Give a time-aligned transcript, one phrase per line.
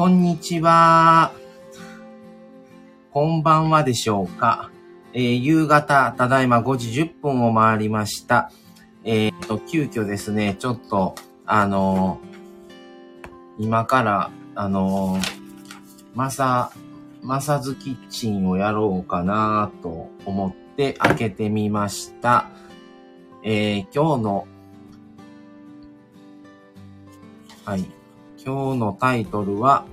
[0.00, 1.34] こんにちは。
[3.10, 4.70] こんばんはでしょうか。
[5.12, 8.50] えー、夕方、ただいま5時10分を回りました。
[9.04, 15.22] えっ、と、急遽ですね、ちょっと、あのー、今から、あのー、
[16.14, 16.72] マサ、
[17.20, 22.48] マサズキッチンをやろうかなと思って開けてみました。
[23.44, 24.46] えー、今日の、
[27.66, 27.99] はい。
[28.42, 29.84] 今日のタイトルは、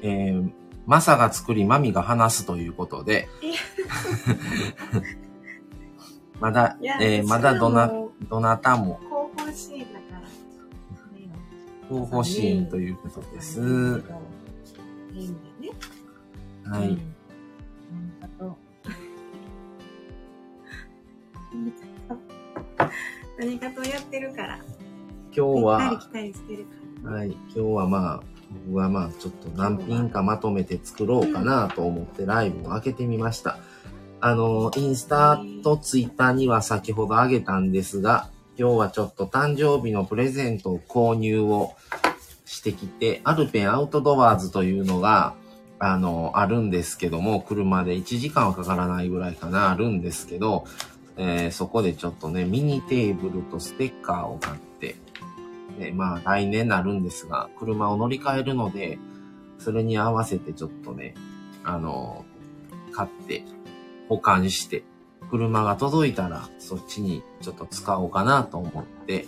[0.00, 0.50] えー、
[0.86, 3.28] マサが作り、マミが話すということで、
[6.40, 7.92] まだ、えー、まだどな、
[8.30, 8.98] どなたも。
[9.10, 10.22] 後方支援だから。
[11.90, 13.60] 後方支援ということです。
[13.60, 13.66] いい
[15.26, 15.78] んだよね。
[16.64, 16.96] はい。
[23.38, 24.58] 何かとやってるから。
[25.36, 26.79] 今日は、来たりしてるから。
[27.04, 27.30] はい。
[27.30, 28.22] 今日はまあ、
[28.66, 33.58] 僕はまあ、ちょっと何品かまとめて作ろうかなと思ってライブを開けてみました。
[34.20, 41.74] あの、インスタとツイッターには先ほどあげたんですが、今日はちょっと誕生日のプレゼントを購入を
[42.44, 45.34] してきて、アルペンアウトドアーズというのが、
[45.78, 50.66] あの、あるんですけども、車で1時間はかからないぐらいかな、あるんですけど、
[51.16, 54.69] えー、そこでちょっとね、ミニテーブルとステッカーを買って、
[55.80, 58.98] ね、まあ来年なるんですが、車を乗り換えるので、
[59.58, 61.14] それに合わせてちょっとね、
[61.64, 62.24] あの、
[62.92, 63.44] 買って
[64.08, 64.84] 保管して、
[65.30, 69.26] 車が届いたらそっちにちょっと使おうかなと思って、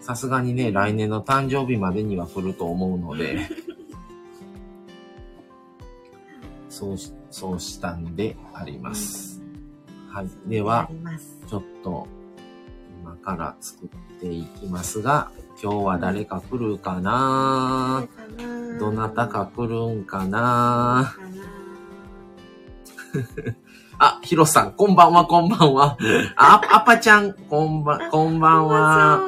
[0.00, 3.48] さすがにね、来年の誕生日までには来ると思うので、
[6.68, 9.40] そうし、そうしたんであります。
[10.08, 10.28] はい。
[10.46, 10.90] では、
[11.46, 12.08] ちょっと、
[13.00, 13.96] 今から作って
[14.30, 15.30] いきますが、
[15.62, 18.06] 今日は誰か来るかな？
[18.78, 21.14] どなたか来るんかな？
[23.98, 25.96] あ、ヒロさん、こんばんは、こんばんは。
[26.36, 29.20] あ、アパちゃん、こんばん、こんばんは。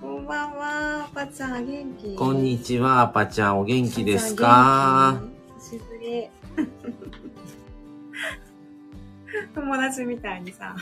[0.00, 2.16] こんばんは、アパちゃん、元気？
[2.16, 5.20] こんにちは、アパちゃん、お元気ですか？
[5.58, 6.28] 久しぶり。
[9.54, 10.74] 友達みたいにさ、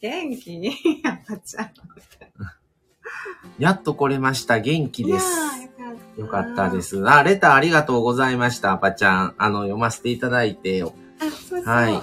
[0.00, 0.70] 元気？
[1.04, 1.70] 赤ちゃん。
[3.58, 4.60] やっと来れました。
[4.60, 5.26] 元気です。
[6.18, 7.06] よかったです。
[7.08, 9.34] あ、レターありがとうございました、アパちゃん。
[9.38, 10.82] あの、読ませていただいて。
[11.64, 12.02] はい。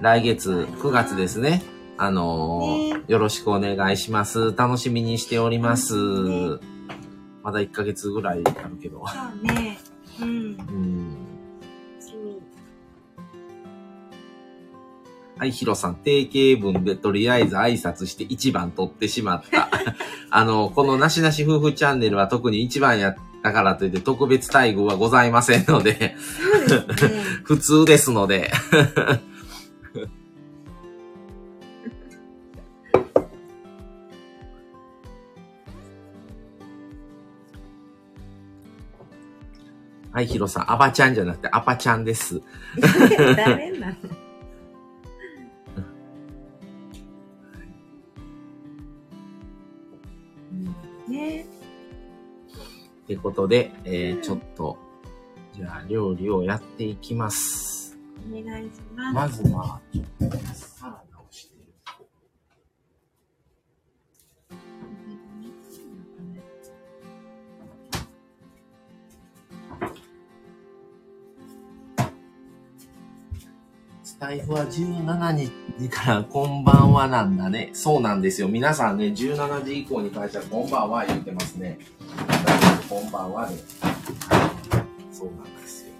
[0.00, 1.62] 来月、9月ですね。
[1.96, 4.54] あのーね、よろしくお願いします。
[4.56, 5.94] 楽しみにしております。
[6.22, 6.58] ね、
[7.42, 9.04] まだ1ヶ月ぐらいあるけど。
[9.06, 9.78] そうね。
[10.20, 10.28] うん。
[10.28, 10.32] う
[10.72, 11.29] ん
[15.40, 19.70] はい、ヒロさん、定型文でとりあえず挨拶して1番取ってしまった。
[20.28, 26.16] あの、このなしなし夫婦チャンネルは特に1番やったからといって特別待遇はございませんので、でね、
[27.44, 28.52] 普通ですので。
[40.12, 42.42] はい、ヒロさん、アバちゃんじゃなくてアパちゃんです。
[42.78, 44.19] 誰なの
[51.20, 51.46] ね。
[53.04, 54.78] ってことで、えー、ちょっと、
[55.52, 57.98] じゃあ料理をやっていきます。
[58.30, 59.42] お願いします。
[59.44, 60.38] まずは、ちょっと
[74.20, 77.70] スタイフは17日からこんばんはなんだね。
[77.72, 78.48] そうなんですよ。
[78.48, 81.78] 皆さんね、17時以降に関してはこんばんは言ってますね。
[82.86, 83.56] こんばんはで。
[85.10, 85.92] そうなんですよ。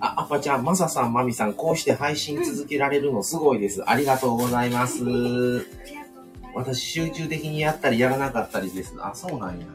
[0.00, 3.88] あ、アパちゃん、マサさん、マミさん、こうして配信続けられるのすごいです。
[3.88, 4.98] ありがとうございます。
[6.56, 8.96] 私、集中的にやったりやらなかったりです。
[8.98, 9.66] あ、そうなんや。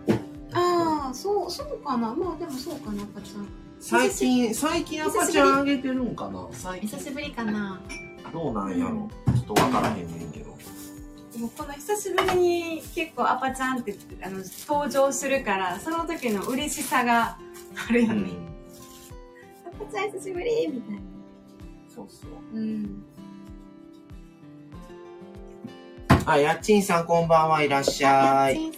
[0.52, 2.14] ああ、そう、そうかな。
[2.14, 3.48] まあ、でもそうかな、アパちゃん。
[3.86, 6.48] 最近、最近アパちゃんあげてるんかな？
[6.80, 7.82] 久しぶりかな。
[8.32, 10.56] どうなんやろ、うん、ちょっとわからへんねんけど。
[11.34, 13.94] でもこの久しぶりに結構アパちゃんって
[14.24, 14.38] あの
[14.70, 17.38] 登場するからその時の嬉しさが
[17.90, 18.24] あるよね、うん、
[19.68, 21.02] アパちゃん久しぶりみたいな。
[21.94, 22.58] そうそう。
[22.58, 23.04] うん。
[26.26, 28.72] あ、やっちんさんこんばんはいらっしゃい。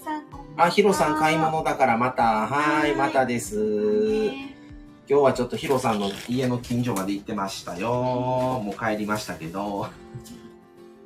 [0.57, 2.47] あ、ひろさん買い物だからまた。
[2.47, 4.31] はい、またです。
[5.07, 7.89] 今日はちょっとヒロさんの家の近所まで行ってましたよ。
[7.91, 9.87] もう帰りましたけど。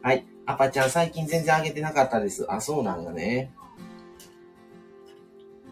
[0.02, 0.26] はい。
[0.46, 2.46] アパちゃん最近全然あげてなかったです。
[2.50, 3.52] あ、そうなんだね。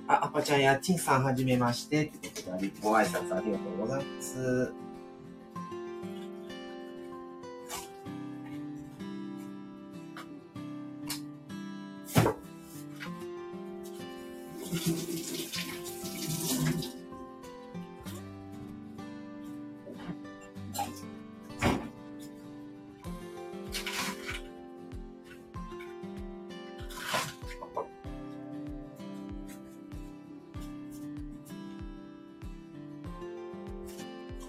[0.09, 2.03] あ、アパちゃんやちんさんはじめまして。
[2.03, 4.73] ってことで、ご挨拶ありがとうございます。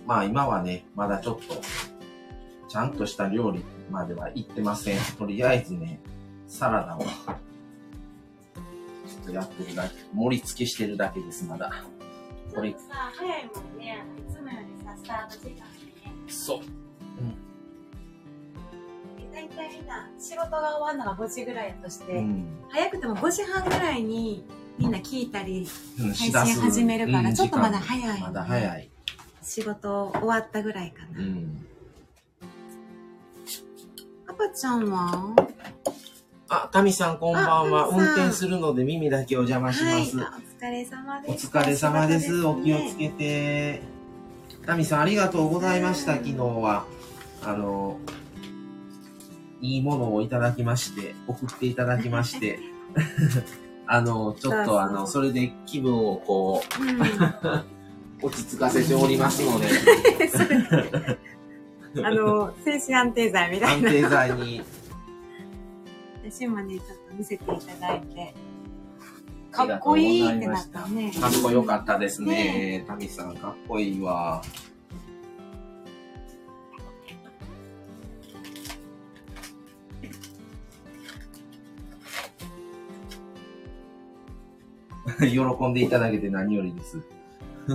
[0.08, 1.60] まあ今はね、まだちょっと、
[2.66, 4.98] ちゃんとした料理までは行ってません。
[5.18, 6.00] とりあえずね、
[6.46, 7.08] サラダを、ちょ
[9.22, 11.84] っとやってるだけ、盛り付けしてるだけです、まだ。
[12.54, 12.78] これさ、
[13.18, 14.02] 早いもんね。
[14.26, 15.72] いつもよりさ、スタート時間がね。
[16.26, 16.60] そう。
[19.30, 22.46] 大体みんな仕事が終わるのが5時ぐらいだとして、うん。
[22.70, 24.42] 早くても5時半ぐらいに
[24.78, 25.68] みんな聞いたり
[26.00, 28.90] うん、配信始めるから、うんちょっとまだ時早い、間まだ早い。
[29.48, 31.20] 仕事終わったぐらいかな。
[31.20, 31.66] うん。
[34.26, 35.34] パパちゃんは？
[36.50, 37.88] あ、タミさんこんばんは。
[37.88, 40.20] 運転するので耳だけお邪魔しはい、ます。
[40.20, 41.46] あお疲れ様おです。
[41.46, 42.44] 疲れ様です。
[42.44, 43.82] お気をつけけて。
[44.66, 46.16] タミさんありがとうございました。
[46.16, 46.84] 昨日は。
[47.42, 47.96] あの、
[49.62, 52.58] いいものをいただきまして、送っていただきまして。
[53.86, 57.77] あの、ちょっとあの、それで気分をこうん。
[58.22, 59.66] う、落ち着かせておりますので、
[62.04, 63.88] あの、精神安定剤みたいな。
[63.88, 64.62] 安定剤に。
[66.30, 68.34] 私もね、ちょっと見せていただいて。
[69.50, 71.10] かっこいいってなったね。
[71.12, 72.84] かっこよかったですね。
[72.86, 74.42] タミさん、かっこいいわ。
[85.18, 87.00] 喜んでいただけて何よりです。
[87.70, 87.74] あ、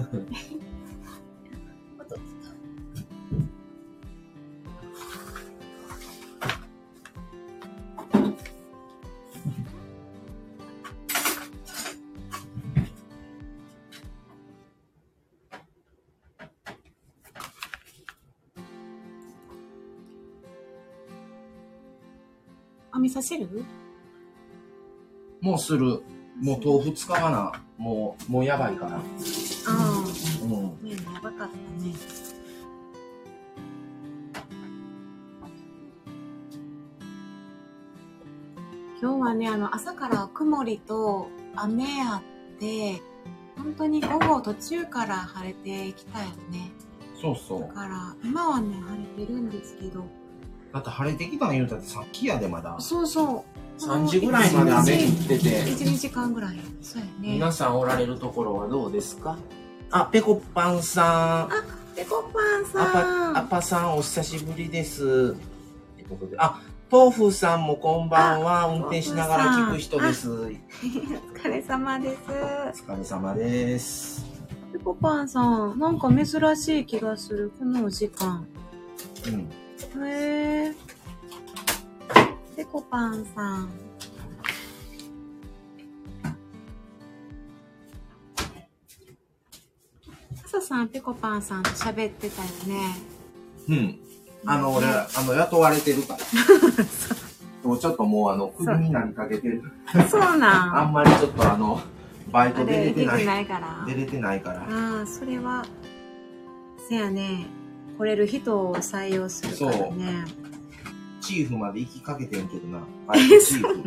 [22.99, 23.47] 味噌汁
[25.41, 26.01] もうする。
[26.41, 27.51] もう豆腐使わな。
[27.77, 28.99] もう、もうやばいから。
[31.23, 31.93] ばかったね。
[39.01, 42.21] 今日はね、あの、朝から曇りと雨あ
[42.55, 43.01] って、
[43.57, 46.71] 本当に午後途中から晴れてきたよね。
[47.21, 47.61] そうそう。
[47.61, 50.05] だから、今はね、晴れてるんですけど、
[50.73, 52.75] だって晴れてきたん言うたってさっきやでまだ。
[52.79, 53.45] そうそ
[53.77, 53.81] う。
[53.81, 55.63] 3時ぐらいまで雨降ってて。
[55.63, 56.59] 1、2時間ぐらい。
[56.81, 57.33] そうやね。
[57.33, 59.37] 皆さんおられるところはどうですか？
[59.95, 61.95] あ、ペコパンさん。
[61.95, 63.33] ペコパンアさん。
[63.35, 65.35] パ、アパさんお久しぶりです。
[65.93, 68.65] ってことで、あ、豆腐さんもこんばんは。
[68.69, 70.31] 運転しながら聞く人です。
[70.31, 72.17] お お疲れ様で
[72.73, 72.83] す。
[72.83, 74.25] 疲れ様です。
[74.71, 76.25] ペコパンさん、なんか珍
[76.57, 78.47] しい気がする、このお時間。
[79.27, 79.29] う
[80.01, 80.05] ん。
[80.07, 80.75] へえ。
[82.55, 83.69] ペコパンさん。
[90.53, 92.95] 朝さん、ペコパンさんと喋ってたよね。
[93.69, 93.99] うん。
[94.45, 96.19] あの、俺、あの、雇われてるから。
[97.63, 99.63] もうちょっともう、あの、首になりかけてる。
[100.09, 100.77] そうなん。
[100.79, 101.81] あんまりちょっとあの、
[102.31, 103.25] バイあト出れ、てない。
[103.25, 103.83] ないから。
[103.87, 104.61] 出れてないから。
[104.61, 105.65] ああ、それは、
[106.89, 107.47] せやね、
[107.97, 110.25] 来れる人を採用するからね。
[111.21, 112.79] チーフまで行きかけてんけどな。
[113.07, 113.77] バイトチーフ。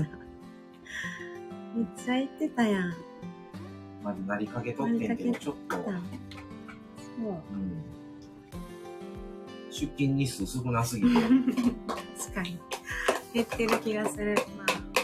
[1.76, 2.94] めっちゃ言ってたやん。
[4.02, 5.82] までなりかけとってんけど、ちょっと、そ
[7.18, 7.28] う。
[7.28, 7.82] うん。
[9.70, 11.20] 出勤日数少なすぎて。
[12.18, 12.58] 確かに。
[13.34, 14.34] 減ってる気がする。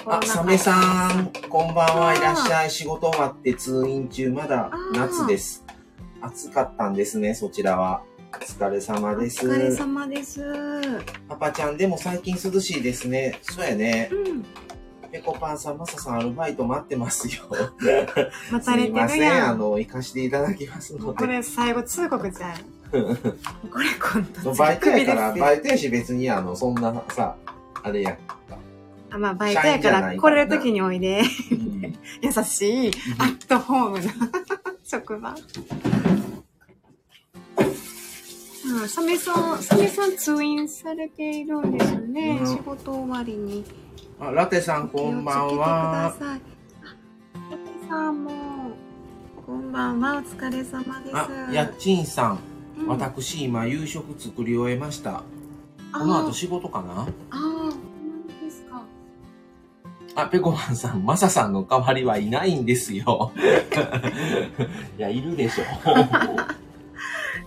[0.05, 2.71] まあ、あ、サメさん、こんばんは、いらっしゃい。
[2.71, 5.65] 仕事終わって通院中、まだ夏です。
[6.21, 8.03] 暑かったんですね、そちらは。
[8.33, 9.47] お疲れ様おです。
[9.47, 10.43] 疲れ様です。
[11.29, 13.39] パパちゃん、でも最近涼しいですね。
[13.43, 14.09] そうやね。
[14.11, 14.45] うん。
[15.13, 17.45] ペコパンさん、マサさん、アルバイト待ってますよ。
[18.51, 19.51] 待たれてすいません、るやん。
[19.51, 22.57] あの、行かしていただきますのこれ最後通告じゃん。
[22.91, 22.99] こ
[23.79, 27.37] れ今度バイトやから、バイトやし別に、あの、そんなさ、
[27.83, 28.39] あれやんか。
[29.11, 31.23] あ、まあバイトやから、社員じゃないから来れる時においで。
[31.51, 31.73] うん
[32.23, 34.13] 優しい、アットホームな
[34.85, 35.35] 職場。
[38.65, 42.39] うん、サメさん、サメさん通院されているんですよね。
[42.41, 43.65] うん仕事終わりに。
[44.21, 46.15] あラテさん、こんばんは。
[46.21, 48.33] ラテさんも、
[49.51, 51.17] んばんは、お疲れ様です。
[51.17, 52.33] あ、やっちんさん。
[52.33, 52.53] うん
[52.89, 55.23] 私今夕食作り終えました。
[55.93, 57.03] あこの後仕事かな？
[57.03, 57.71] ああ、
[58.45, 58.83] ですか。
[60.17, 63.33] あ、ペコパンさん、マサさんの代わりはいないんですよ。
[64.99, 65.65] いや、いるでしょ。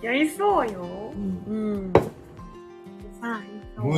[0.00, 1.12] やりそうよ。
[1.48, 1.92] うんうん。
[3.20, 3.40] さ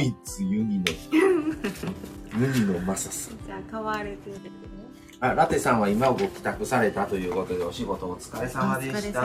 [0.01, 0.85] 一ユニの、
[2.37, 3.39] ユニのマサさん。
[3.47, 4.37] じゃあ、買われてる。
[5.21, 9.21] あ、ラテさんは今ご帰宅されたということで、お仕事お疲れ様でした。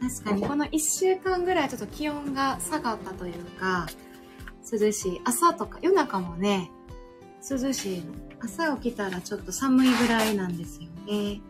[0.00, 3.86] 確かにこの1週間ぐらいちょっと気温が下がったというか、
[4.70, 5.20] 涼しい。
[5.24, 6.70] 朝とか夜中もね、
[7.48, 8.04] 涼しいの。
[8.40, 11.40] 朝起きたらちょっと寒いぐらいなんですよね。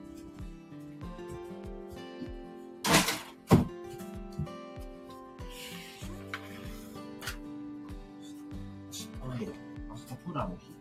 [10.30, 10.72] 明日プラの日。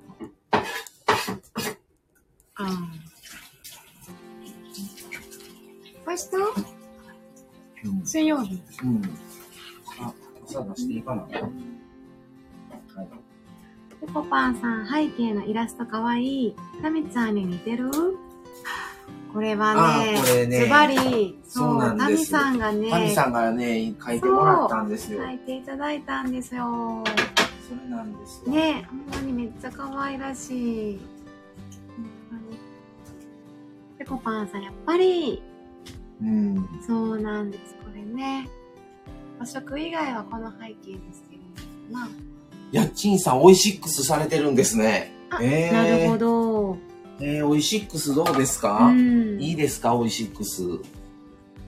[2.56, 2.66] ああ。
[6.08, 6.20] 明日
[7.86, 8.06] うん。
[8.06, 8.62] 水曜日。
[8.84, 9.02] うん。
[10.02, 10.14] あ、
[10.46, 11.22] 朝出していいかな？
[11.24, 11.34] はい。
[14.02, 16.56] ペコパンさん、背景のイラストかわいい？
[16.82, 17.90] タミちゃんに似てる？
[19.34, 25.24] これはねあ、これねズバリ、そうなんタミですさんがね、タミさんがね、書いてもらったんですよ。
[25.24, 27.04] 書いていただいたんですよ。
[27.70, 28.52] それなんですよ。
[28.52, 31.00] ねほんまにめっちゃ可愛らしい。
[32.32, 32.58] ほんまに
[34.00, 35.42] ペコパンさん、やっぱり、
[36.22, 36.68] うん。
[36.86, 37.76] そうなんです。
[37.76, 38.50] これね。
[39.40, 41.42] 和食以外はこの背景ですけれ
[41.92, 42.10] どもな。
[42.72, 45.12] やっちんさん、オイシックスされてるんですね。
[45.30, 46.78] あ、えーなるほど。
[47.22, 49.40] えー、オイシックスどうですうか、ん。
[49.40, 50.64] いいですかオイシックス。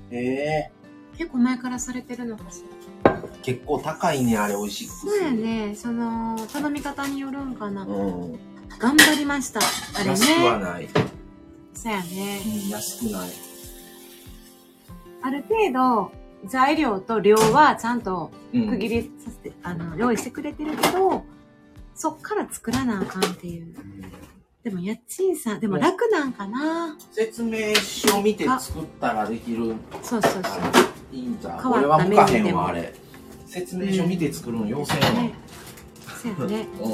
[0.10, 0.70] え
[1.18, 2.81] 結構前からされてるのかしら。
[3.04, 5.00] ー、結構高いね、あれ、オイシックス。
[5.08, 5.76] そうやね。
[5.76, 7.84] その、頼み方によるんかな。
[7.84, 8.40] うん。
[8.80, 9.60] 頑張りました。
[9.60, 10.64] あれ安くはね。
[10.64, 10.90] ない。
[11.74, 12.42] そうやね。
[12.46, 13.30] うん、安くない。
[15.24, 16.12] ある程度、
[16.48, 18.70] 材料と量はちゃんとうん。
[18.70, 21.24] 区切りさせて、あの、用意してくれてるけど、
[21.96, 23.74] そっから作らなあかんっていう。
[24.64, 26.96] でも、家賃さん、でも楽なんかな。
[27.12, 29.74] 説明書を見て作ったらできる。
[30.04, 30.44] そうそうそう。
[31.12, 32.94] いいんじゃこれは向かへんわ、あれ。
[33.48, 35.34] 説明書見て作るの要請やね。
[36.22, 36.68] そうやね。
[36.80, 36.88] う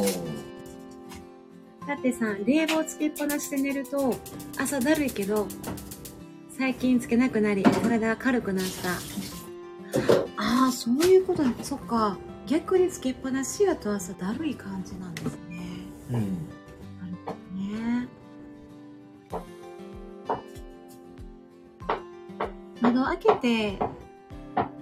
[1.83, 1.87] ん。
[1.87, 4.15] だってさ、冷房つけっぱなしで寝ると、
[4.57, 5.47] 朝だるいけど、
[6.57, 8.91] 最近つけなくなり、体が軽くなった。
[10.37, 11.51] ああ、そういうことだ。
[11.63, 12.17] そっか。
[12.47, 15.59] 逆につけっぱなしやと朝だるい感じなんですね。
[16.11, 16.56] うん。
[22.81, 23.79] 窓開けて、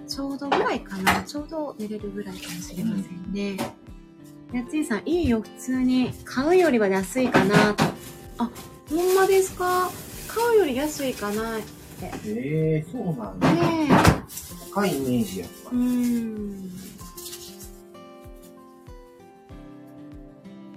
[0.06, 1.22] ちょうどぐらいかな。
[1.22, 3.56] ちょうど寝れるぐらいかもしれませんね。
[4.52, 6.12] やっちーさん、いいよ、普通に。
[6.24, 7.74] 買うよりは安いかな。
[8.38, 8.50] あ、
[8.88, 9.90] ほんまですか？
[10.28, 11.58] 買うより安いかな。
[12.02, 13.52] ええー、そうなんだ。
[13.52, 13.88] ね
[14.72, 15.74] 高いイメージやっぱえ。
[15.74, 15.78] う。
[15.78, 16.70] ん。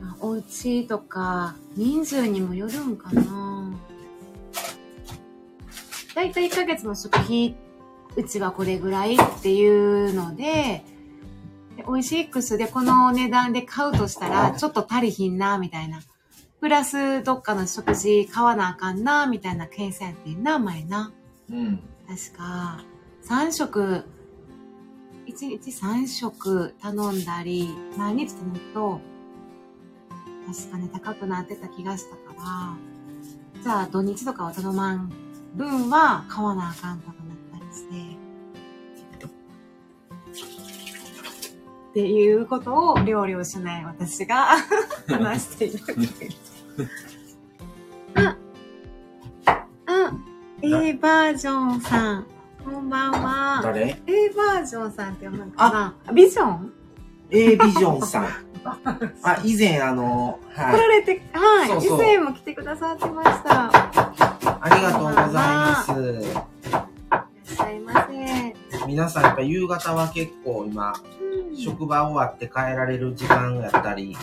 [0.02, 3.69] あお家とか、人数にもよるんかな。
[6.20, 7.56] だいたい1ヶ月の食費、
[8.18, 10.84] うちはこれぐらいっていうので、
[11.78, 16.02] でオイシックスでこの値段で買うとしたら、ちょっと足りひんな、みたいな。
[16.60, 21.14] プラス、どっかの食事買わなあかんな、みたいな計算やってんな、前な。
[21.50, 21.80] うん。
[22.06, 22.84] 確か、
[23.24, 24.04] 3食、
[25.26, 29.00] 1日3食頼んだり、毎日頼むと、
[30.46, 32.78] 確かね、高くなってた気がしたか
[33.56, 37.16] ら、じゃあ土日とかは頼まん分は買わなあかんとか
[37.52, 39.30] なったりして、
[41.90, 44.48] っていうことを料理をしない私が
[45.10, 45.80] 話している。
[48.16, 48.38] あ、
[49.88, 50.12] あ、
[50.62, 52.26] A バージョンさん、
[52.64, 53.62] こんばんは。
[53.64, 56.14] 誰？A バージョンさんって読むのかな？
[56.14, 56.74] ビジョン
[57.32, 58.28] ?A ビジョンさん。
[59.24, 60.80] あ、以前あの、来はい。
[60.80, 61.68] られて、はい。
[61.70, 63.70] そうそう以前も来てくださってました。
[64.62, 65.92] ありがとうございます。
[65.92, 68.56] いらっしゃいませ。
[68.88, 74.16] 皆さんやっぱ夕方は結構今、うん職場終わって帰られる時間やったり、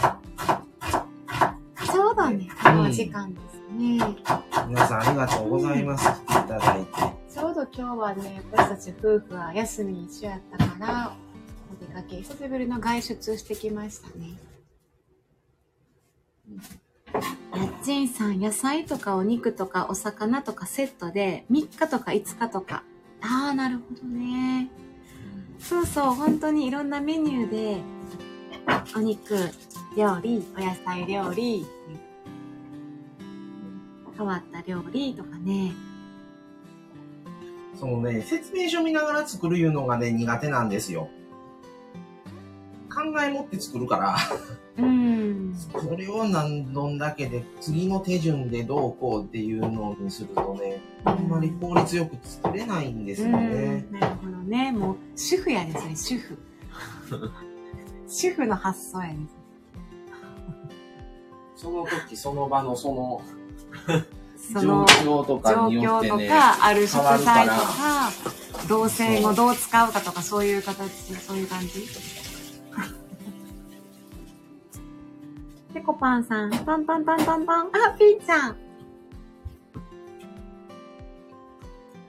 [1.84, 2.48] そうだね。
[2.66, 3.98] うんもう時間ですね。
[4.68, 6.08] 皆さんありがとうございます。
[6.26, 7.16] 来ていただいて。
[7.32, 11.12] ちょうど今日はね、私たち夫婦は休み一緒やったから、
[11.96, 14.36] お出かけ、久しぶりの外出してきましたね。
[17.56, 22.82] やっちんさん、野菜とかお肉とかお魚とかセットで3日とか5日とか。
[23.22, 24.68] ああ、なるほどね。
[25.58, 27.80] そうそう、本当にいろんなメニューで、
[28.94, 29.34] お肉
[29.96, 31.64] 料理、お野菜料理、
[34.18, 35.72] 変わった料理とかね。
[37.74, 41.08] そのね、説明書見ながら作るいうのがね、苦手なんですよ。
[42.96, 44.16] 考え持って作るから、
[44.78, 45.54] うん。
[45.54, 53.86] それを何どんだけで、次の手順でどうこうっていうのにするとね、あんまり効率よく作れないんですよね。
[53.92, 54.72] うんなるほどね。
[54.72, 56.38] もう、主婦やですね、主婦。
[58.08, 59.36] 主婦の発想やです。
[61.56, 63.22] その時その場のその
[64.52, 68.10] その状況とか状によってね、況とか、ある食材とか、
[68.68, 72.15] 動線をどう使うかとか、そういう形、そういう感じ？
[75.76, 77.66] ペコパンさん、パンパンパンパンパン。
[77.66, 78.52] あ、ピーちゃん。
[78.52, 78.54] い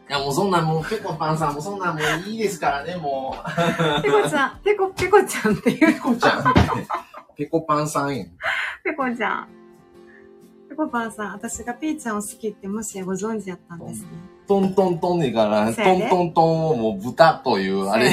[0.08, 4.02] やもうそんなんもうペコパンさんもそんなんもういいですからね、もう。
[4.02, 5.80] ペコちゃん、ペコ、ペコちゃんっていう。
[5.80, 6.54] ペコちゃん。
[7.36, 8.28] ペコパンさんやん。
[8.86, 9.48] ペコちゃん。
[10.70, 14.08] ペコパンさん、私がピーちゃんを好きってもしご存知やったんですね。
[14.48, 18.10] トントントンねから、トントントンをもう豚というあれ、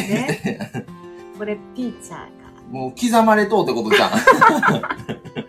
[1.38, 2.72] これピーちゃんやから。
[2.72, 4.10] もう刻まれとうってことじゃん。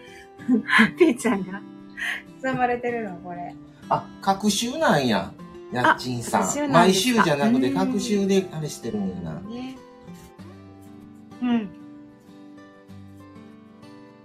[0.98, 1.62] ピーちゃんが
[2.42, 3.56] 刻まれてるの、これ。
[3.90, 5.34] あ、各週なんや。
[5.72, 6.42] やっちんさん。
[6.44, 9.34] 各週なん毎週じゃなくてうん各週であれしてるんやな。
[9.42, 9.78] ね。
[11.42, 11.70] うん。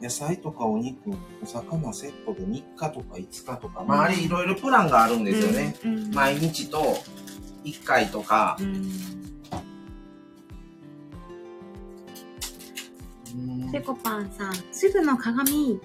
[0.01, 1.11] 野菜とかお肉、
[1.43, 5.77] お魚セットで3日とか5日とか、まああれいろいろプランがあるんですよね。
[5.85, 5.99] うん。
[5.99, 6.99] うん毎日と
[7.65, 8.63] 1回とかう。
[8.63, 8.67] ん。
[8.67, 8.69] う
[13.69, 15.81] んペコパンさん、主婦の鏡、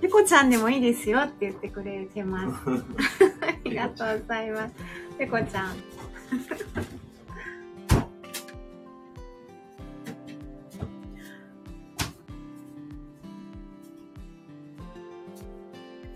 [0.00, 2.70] ペコちゃんでもいいですよって言ってくれてます。
[3.42, 4.74] ありがとうございます。
[5.18, 5.76] ペコちゃん。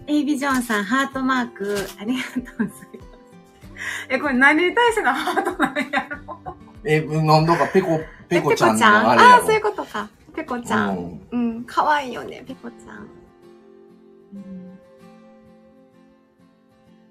[0.06, 2.88] エイビジョンさん、ハートマーク、ありがとうございます。
[4.08, 6.56] え、これ何に対してのハートなんやろ？
[6.84, 9.34] え、なんだかペコ、ペコちゃんのあれやろ。
[9.34, 10.10] ああー、そういうことか。
[10.34, 11.20] ペコちゃん。
[11.30, 13.19] うんうん、可愛いよね、ペコちゃん。
[14.34, 14.78] うん、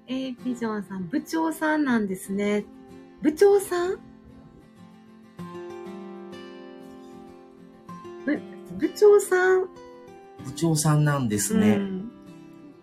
[0.06, 2.64] えー、ビジョンさん、部長さんなんですね。
[3.22, 3.98] 部長さん？
[8.24, 8.40] ぶ、
[8.78, 9.68] 部長さん、
[10.44, 11.76] 部長さんなんですね。
[11.76, 12.10] うん、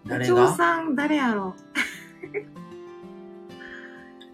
[0.04, 1.56] 部誰長がさん、誰やろ？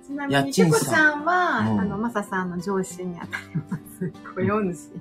[0.06, 4.12] ちなみ家に、ペコちゃんは、うんあの、マサさんの上司にあたります。
[4.36, 4.90] 雇用主。
[4.92, 4.98] う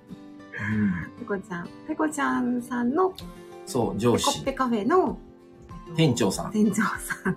[0.77, 1.69] んペコちゃん。
[1.89, 3.13] ペコちゃんさんの
[3.67, 4.27] そう、上司。
[4.27, 5.19] ペコッペカフェの
[5.97, 6.53] 店長さん。
[6.53, 6.89] 店長さ
[7.31, 7.37] ん。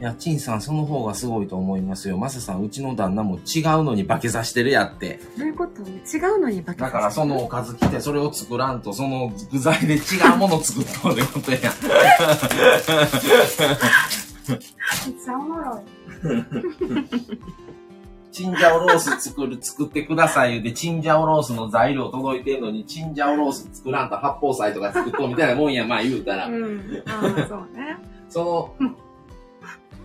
[0.00, 2.18] いや、ちんさん、その方がすごいと思いますよ。
[2.18, 5.20] まささん、うちの旦那も違うのに化けさしてるやって。
[5.38, 5.82] どういうこと？
[5.82, 9.98] 違うのに化けだから、そのおかず来て、それを作らんと、その具材で違
[10.34, 11.58] うもの作ったってことや。
[11.60, 11.66] め
[15.12, 15.82] っちゃおもろい。
[18.34, 26.48] チンジャオロース作る、作ってください言うて、チンジャオロースの材料届いてんのに、チンジャオロース作らんと八宝菜とか作っとうみたいなもんや、まあ言うたら。
[26.48, 27.02] うん。
[27.06, 27.96] ああ、そうね。
[28.28, 28.44] そ
[28.80, 28.96] の、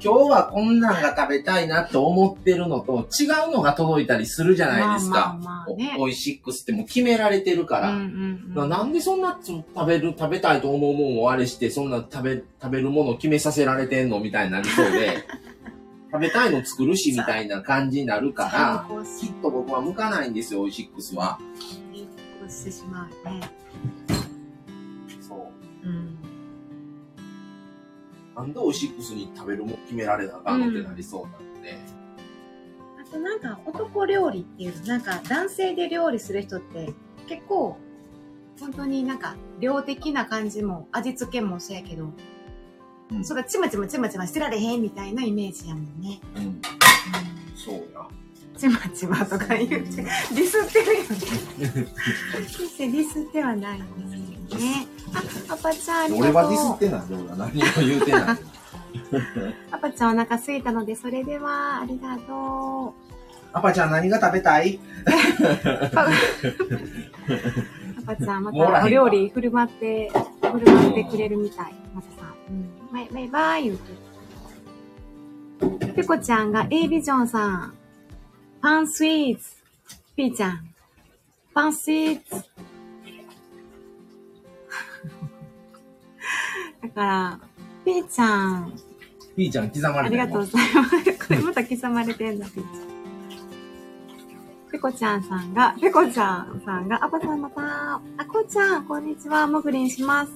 [0.02, 5.20] 今日はこんなんが食べたいなと思ってるのと違うのが届いたりするじゃないですか。
[5.20, 7.90] まあまあまあねおおいしくっても決められてるから。
[7.90, 15.26] うんななんでそんなつ食べる、食べたいと思うもんをあれして、そんな食べ、食べるものを決めさせられてんのみたいになりそうで、
[16.12, 18.86] 食べたいの作るしみたいな感じになるから、
[19.20, 21.38] きっと僕は向かないんですよ、オイシックスは。
[22.40, 23.42] こうしてしまうね。
[25.22, 25.36] そ
[25.84, 25.88] う。
[25.88, 26.18] うん。
[28.36, 31.78] なんでオイシックスに食べるもん決められなあかんのってなりそうなので。
[33.00, 36.94] あとなんか男料理っていうの、なんか男性で料理する人って
[37.28, 37.78] 結構、
[38.60, 42.12] 本当になんか量的な感じも味付けもそうやけど、
[43.12, 46.20] うんそれちまちまちまちましてられへんみたいなイメージやもんね。
[46.36, 46.44] うん。
[46.44, 46.62] うん
[47.56, 48.06] そうや。
[48.58, 51.08] ちまちまとか言って、ディスってるよね。
[52.48, 54.18] 決してディスってはないんです
[54.50, 54.88] けどね。
[55.50, 56.26] あ、アパちゃんありがとう。
[56.26, 58.24] 俺はディスってないで、俺は何も言うてない。
[59.72, 62.94] アパちゃんお腹空いたので、それでは、ありがと
[63.54, 64.76] アパちゃん何が食べたい？
[64.76, 64.80] う
[65.96, 66.10] ア
[68.06, 71.74] パちゃんまたお料理振る舞って、振る舞ってくれるみたい。
[71.96, 72.19] マサさん。
[72.19, 72.19] うん。
[72.92, 74.10] バイバイバイ言うて。
[75.94, 77.74] ペコちゃんが A ビジョンさん。
[78.62, 79.58] パンスイーツ。
[80.16, 80.74] ピーちゃん。
[81.54, 82.30] パンスイーツ。
[86.82, 87.40] だから、
[87.86, 88.74] ピーちゃん、
[89.36, 90.90] ピーちゃん刻まあれたよりがとうございます。
[91.28, 92.90] これまた刻まれてんだ、ピーちゃん。
[94.72, 97.62] ペコちゃんさんが、ペコちゃんさんが、あこちゃんまた、
[97.96, 100.32] あこちゃん、こんにちは、もぐりんします。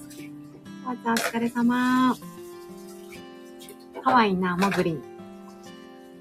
[0.86, 2.16] あこちゃんお疲れ様。
[4.04, 5.02] かわいいな、もぐりん。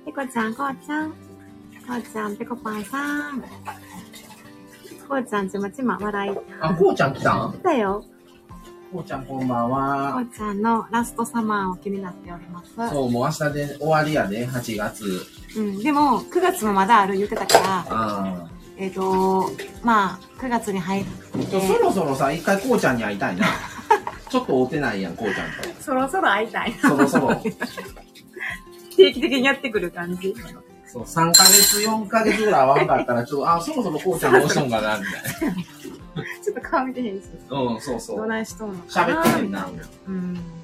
[0.04, 1.10] ペコちゃん、こうちゃん。
[1.10, 1.16] こ
[1.98, 3.42] うちゃん、ペコパンさん。
[5.08, 6.38] こうちゃん、ちまちま、笑い。
[6.60, 7.52] あ、こうちゃん来たん？
[7.54, 8.04] 来たよ。
[8.92, 10.16] こうちゃんこんばんこは。
[10.22, 12.74] うちゃんのラストサマーを気になっております。
[12.76, 15.26] そう、もう明日で終わりやで、8月。
[15.56, 19.50] うん、でも、9月もまだある言ってたから、あえっ、と、
[19.82, 21.38] まあ、9月に入っあ。
[21.38, 23.46] て、そろそろさ、一回こうちゃんに会いたいな。
[24.32, 26.72] ちょっと会うてないやん、こうちゃんそろそろ会いたい。
[26.72, 26.88] と。
[26.88, 27.34] そろそろ。
[28.96, 30.34] 定期的にやってくる感じ。
[30.86, 35.64] そう、3ヶ月、4ヶ月ぐらい会わんかったら、ちょっと、あ、そろそろこうちゃんどうしよんかな、みたい
[36.42, 37.24] ちょっと顔見てへんし。
[37.50, 37.58] な。
[37.58, 38.16] うん、そうそう。
[38.16, 39.68] どないしとんの喋ってへんな。
[40.06, 40.14] うん。
[40.14, 40.62] うん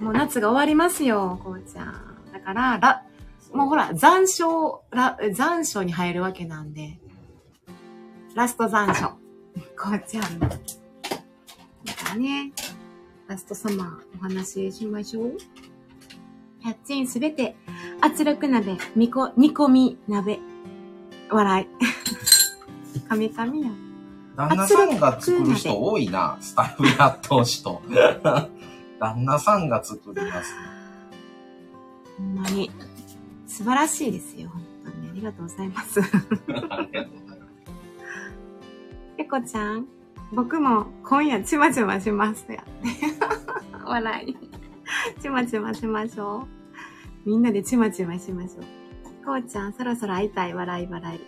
[0.00, 1.94] もう夏が終わりますよ、こうちゃん。
[2.32, 3.04] だから、ら、
[3.52, 6.98] もうほら、残暑、ら、残暑に入るわけなんで、
[8.34, 9.12] ラスト残暑。
[9.80, 10.24] こうちゃん
[12.16, 12.52] ね、
[13.28, 15.36] ラストサマーお話ししましょう。
[16.64, 17.56] 100チンすべて、
[18.00, 20.38] 圧力鍋、みこ、煮込み鍋。
[21.30, 21.66] 笑い。
[23.08, 23.70] カミカミや。
[24.36, 27.82] 旦那さんが作る人多いな、スタイフやっとう人。
[28.98, 30.54] 旦那さんが作ります。
[32.18, 32.70] ほんまに。
[33.46, 34.48] 素晴らしいですよ。
[34.48, 35.10] 本当に。
[35.10, 36.00] ありがとうございます。
[36.02, 37.54] ありがとうございます。
[39.16, 39.86] ペコちゃん、
[40.32, 42.64] 僕も今夜ちまちましますや。
[43.84, 44.36] 笑い。
[45.20, 46.46] ちまちましましょ
[47.26, 47.28] う。
[47.28, 48.64] みんなでちまちましましょう。
[49.24, 50.54] こうちゃん、そろそろ会いたい。
[50.54, 51.20] 笑い笑い。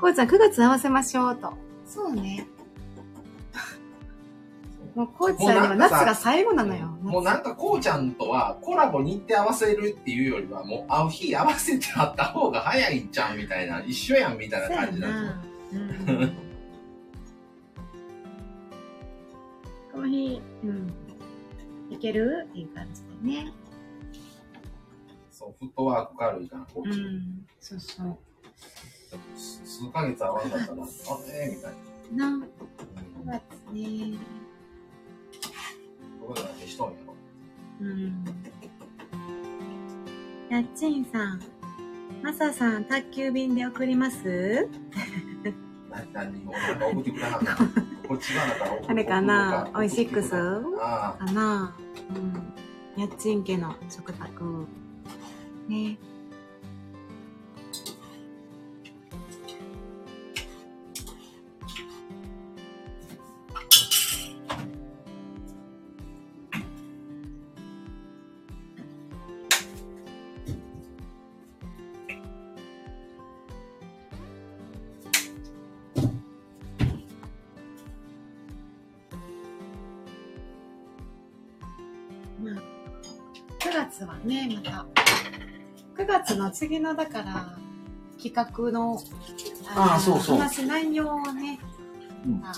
[0.00, 1.52] こうちゃん、9月合わせましょうと。
[1.86, 2.46] そうね。
[4.94, 6.86] もうこうちゃんには夏が最後なのよ。
[7.02, 16.28] もうなんかこうちゃんとはコラボ日程合わせるっていうよりはもう会う日合わせて会った方が早いんちゃうみたいな、一緒やんみたいな感じなんですよ。
[19.94, 20.92] うんこの日、うん。
[21.90, 22.46] いける？
[22.50, 23.52] っていう感じでね。
[25.30, 27.06] そう、フットワーク軽いから、こうちゃん。
[27.06, 27.46] ん。
[27.60, 28.18] そうそう。
[29.36, 30.86] 数ヶ月会わんかったら、あ
[31.32, 31.72] えーみたい
[32.12, 32.30] な。
[32.30, 32.46] な、うん9
[33.26, 34.18] 月ね。
[36.20, 37.14] どこで何しとんやろ。
[37.80, 37.84] う？
[37.84, 38.24] ん。
[40.50, 41.40] やっちんさん。
[42.22, 44.68] マサさん、宅急便で送ります？
[45.90, 47.83] な何もなんか送ってくれなかった。
[48.86, 49.70] あれかな？
[49.72, 50.34] 送オイシックス
[50.80, 51.74] あかな？
[52.96, 53.00] うん。
[53.00, 54.66] やっちん家の食卓。
[55.68, 55.98] ね。
[83.86, 84.86] 月はね、また、
[85.96, 87.58] 9月の次の、だから、
[88.22, 88.98] 企画の、
[89.76, 91.58] あーそうそう話す内容をね、
[92.24, 92.54] うんまあ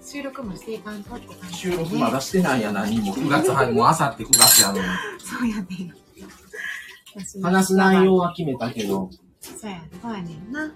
[0.00, 3.12] 収録もしていかんとって感じ、収録まだしてないや何も。
[3.14, 4.84] 9月入もうあさって9月やのに。
[5.18, 5.92] そうやね。
[7.42, 9.10] 話す内容は決めたけど。
[9.40, 10.64] そうや、そうやねんな。
[10.64, 10.72] うん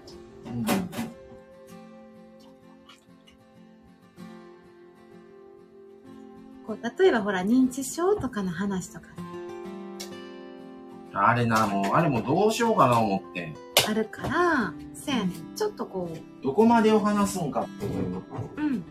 [6.67, 9.07] こう例えばほら、認知症とかの話とか
[11.13, 13.53] あれな、もう、あれもどうしようかな思って。
[13.87, 15.55] あるから、そうやねん。
[15.55, 18.21] ちょっとこう、どこまでを話すんかっていう。
[18.57, 18.83] うん。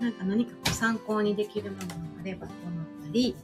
[0.00, 3.36] なんか何かこう参考にできるものがあればと思ったり、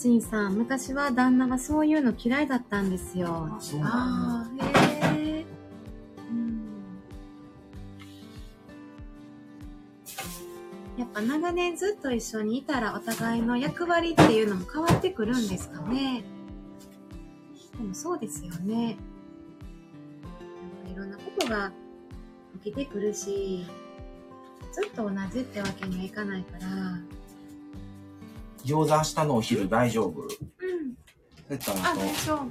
[0.00, 3.50] やっちんさん、昔は旦那はそういうの嫌いだったんですよ。
[3.54, 4.64] あそうなんああ、
[5.14, 5.46] へえ。
[6.30, 6.62] うん
[10.96, 16.24] やっぱ長年ずっと一緒にいたらお互いの役割っていうのも変わってくるんですかね。
[17.76, 18.96] でもそうですよね。
[20.90, 21.72] いろんなことが
[22.64, 23.66] 起きてくるし、
[24.72, 27.19] ずっと同じってわけにはいかないから。
[28.64, 30.22] 餃子明日のお昼大丈夫？
[30.22, 30.28] うん。
[30.28, 30.34] そ
[31.48, 32.42] うやったらあ、あと、大そう丈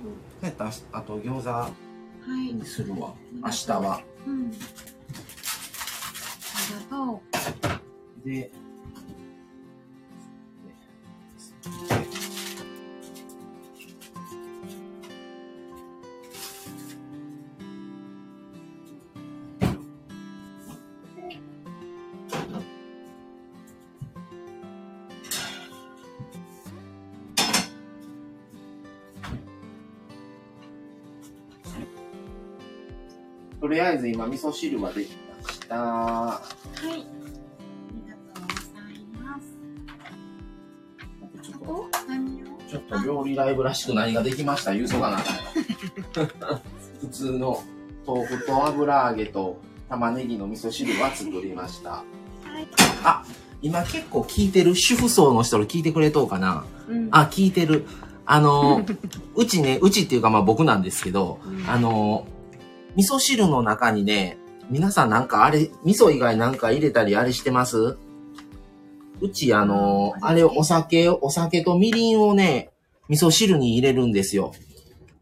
[0.41, 0.45] 夫。
[0.45, 1.69] やったらあと餃子は
[2.27, 2.53] い。
[2.53, 3.13] にするわ。
[3.43, 4.01] 明日は。
[4.27, 4.51] うん。
[4.51, 4.53] あ
[6.69, 7.21] りがと
[8.25, 8.29] う。
[8.29, 8.51] で、
[33.69, 35.12] りあえず今、味噌汁はでき
[35.43, 35.75] ました。
[35.75, 36.41] は
[36.84, 36.86] い。
[36.88, 36.95] あり
[38.10, 39.47] がとうございます。
[41.49, 42.45] ちょっと、お何を？
[42.69, 44.73] ちょっと料理ライブらしく何ができました？
[44.73, 45.17] 言うそうかな。
[47.01, 47.63] 普通の
[48.05, 51.89] 豆腐と油揚げと玉ねぎの味噌汁は作りました。
[51.91, 52.03] は
[52.60, 52.67] い。
[53.62, 57.08] 今結構聞いてる主婦層の人ら聞いてくれとうかなうん。
[57.12, 57.86] あ、聞いてる。
[58.25, 58.86] あの、
[59.36, 62.25] うちね、うちっていうかまあ僕なんですけど、うんあの、
[62.99, 64.38] 味噌汁の中にね、
[64.69, 67.97] 皆さんなんかあれ、味噌以外なんか入れたりあれしてます？
[69.21, 72.71] うちあの、うんあれお酒、お酒とみりんをね、
[73.07, 74.51] 味噌汁に入れるんですよ。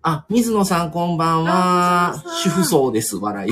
[0.01, 3.51] あ、水野さんこんばんは主婦層です、笑い。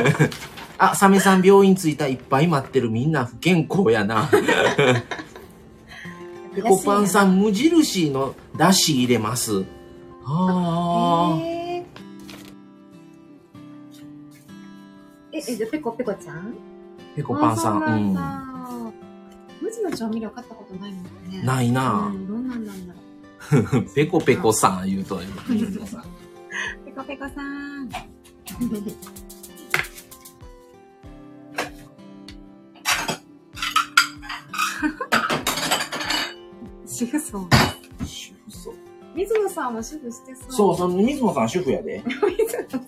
[0.78, 4.30] あ、サメさん病院着いたいっぱい待ってるみんな不健康やな。
[6.56, 9.64] ペコパンさん無印のだし入れます。
[10.24, 11.61] ああ。
[15.48, 16.54] えじゃあペコペコちゃん？
[17.16, 17.78] ペコパンさん。
[17.78, 18.14] ううん。
[19.60, 21.42] 無地の調味料買ったことないもんね。
[21.42, 23.00] ないなうん、どんなんなんだろ
[23.80, 23.82] う。
[23.94, 26.02] ペコペコさん言うと、水野さん。
[26.84, 27.88] ペコペコさん。
[36.86, 37.48] 主婦層。
[37.48, 37.81] 主婦層
[39.14, 40.52] 水野さんも主婦してそう。
[40.52, 42.02] そう、その水野さん主婦やで。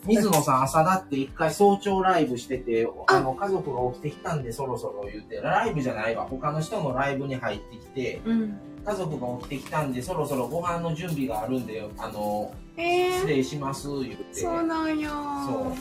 [0.07, 6.27] 水 水野さん朝だって一回早朝ライブしてて、あの、家族が起きてきたんでそろそろ言って、ライブじゃないわ。
[6.29, 8.59] 他の人のライブに入ってきて、うん。
[8.85, 14.41] 家族が起きてきたんでそろそろご飯の準備があるんで、あの、えー、失礼します、言って。
[14.41, 15.11] そうなんや。
[15.47, 15.73] そ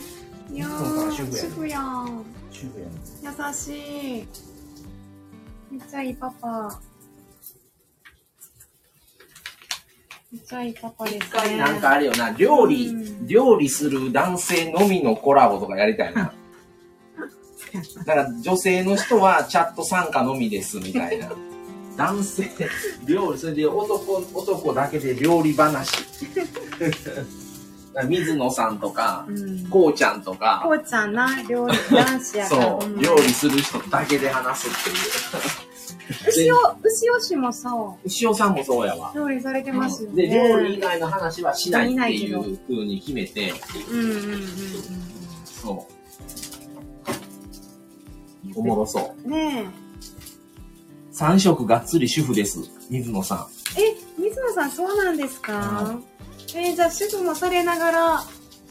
[0.51, 0.53] う。
[0.53, 2.23] いや主婦や主婦やん。
[2.51, 2.91] 主婦やね
[3.47, 4.27] 優しい。
[5.71, 6.79] めっちゃいいパパ。
[10.33, 11.21] めっちゃいいパパですね。
[11.25, 16.33] 一回なんかあれよな、料理、うん料理する男性のみのコラボとかやりたいな。
[18.05, 21.31] だから女性の人はチャット参加のみですみたいな。
[21.95, 22.49] 男性、
[23.05, 26.03] 料理、それで男、男だけで料理話。
[28.09, 29.67] 水野さんとか、うん。
[29.67, 32.61] こうちゃんとかこ、うちゃんな、料理男子やから。
[32.79, 35.72] そう、ん料理する人だけで話すっていう。
[36.27, 37.69] 牛尾、牛尾氏もさ、
[38.03, 39.11] 牛尾さんもそうやわ。
[39.15, 40.27] 料理されてますよね。
[40.27, 43.53] で、料理以外の話はしないっていしないけどう風に決めて、
[43.89, 44.43] うんうんうんうん
[45.45, 45.87] そ
[48.55, 49.23] う、おもろそう。
[49.23, 49.31] うん。
[49.31, 49.65] ね
[51.11, 52.59] 三食がっつり主婦です。
[52.89, 53.47] 水野さん。
[53.79, 53.83] え。
[53.83, 55.95] え、水野さんそうなんですか？
[56.55, 58.23] えーじゃあ主婦もされながら、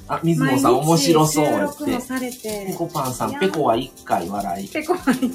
[0.09, 1.99] あ、水野さん面白そうって。
[2.43, 2.75] ペ。
[2.77, 4.69] コパンさん、ペコは一回笑い。
[4.69, 5.33] ペコはいい。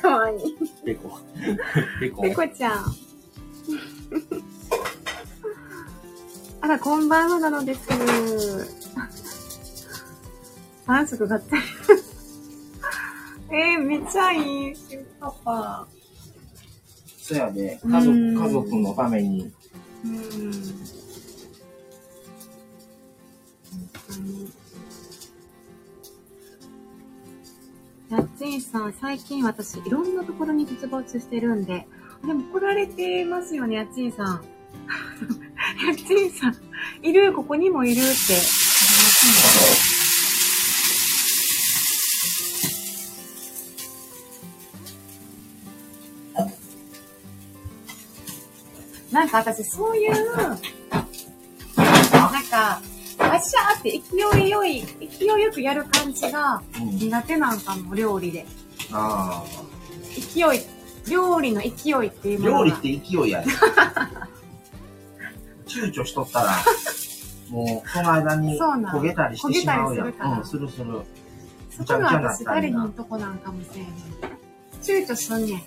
[0.00, 0.56] かわいい。
[0.84, 1.18] ペコ。
[2.00, 2.22] ペコ。
[2.22, 2.94] ペコちゃん。
[6.62, 7.80] あら、こんばんはなのです。
[10.86, 11.62] 三色がったり。
[13.52, 14.74] えー、めっちゃいい。
[15.20, 15.86] パパ。
[17.18, 19.52] そやで、家族、うん家族のために。
[20.04, 20.52] うん。
[28.10, 31.86] やっちんさん、最近私、いろんなところに出没してるんで、
[32.26, 34.26] でも来られてますよね、やっちんさん。
[35.86, 36.56] やっちんさん、
[37.02, 38.10] いる、ここにもいるって。
[49.12, 50.50] なんか私、そういう、な
[52.40, 52.82] んか、
[53.40, 56.90] わっしゃーって勢いよい、勢いよくやる感じがうん。
[56.98, 58.44] 苦手なんかも、料理で。
[58.92, 59.42] あ
[60.14, 60.44] 勢い、
[61.10, 62.42] 料理の勢いっていうあ。
[62.42, 63.50] ものが料理って勢いやで。
[65.66, 66.52] 躊躇しとったら、
[67.48, 70.08] もう、その間に焦げたりしてしまうやん。
[70.08, 71.00] 焦げたりするからうん、するする。
[71.70, 73.88] そこが私、誰にんとこなんかもしれへん。
[74.82, 75.62] 躊躇すんねん。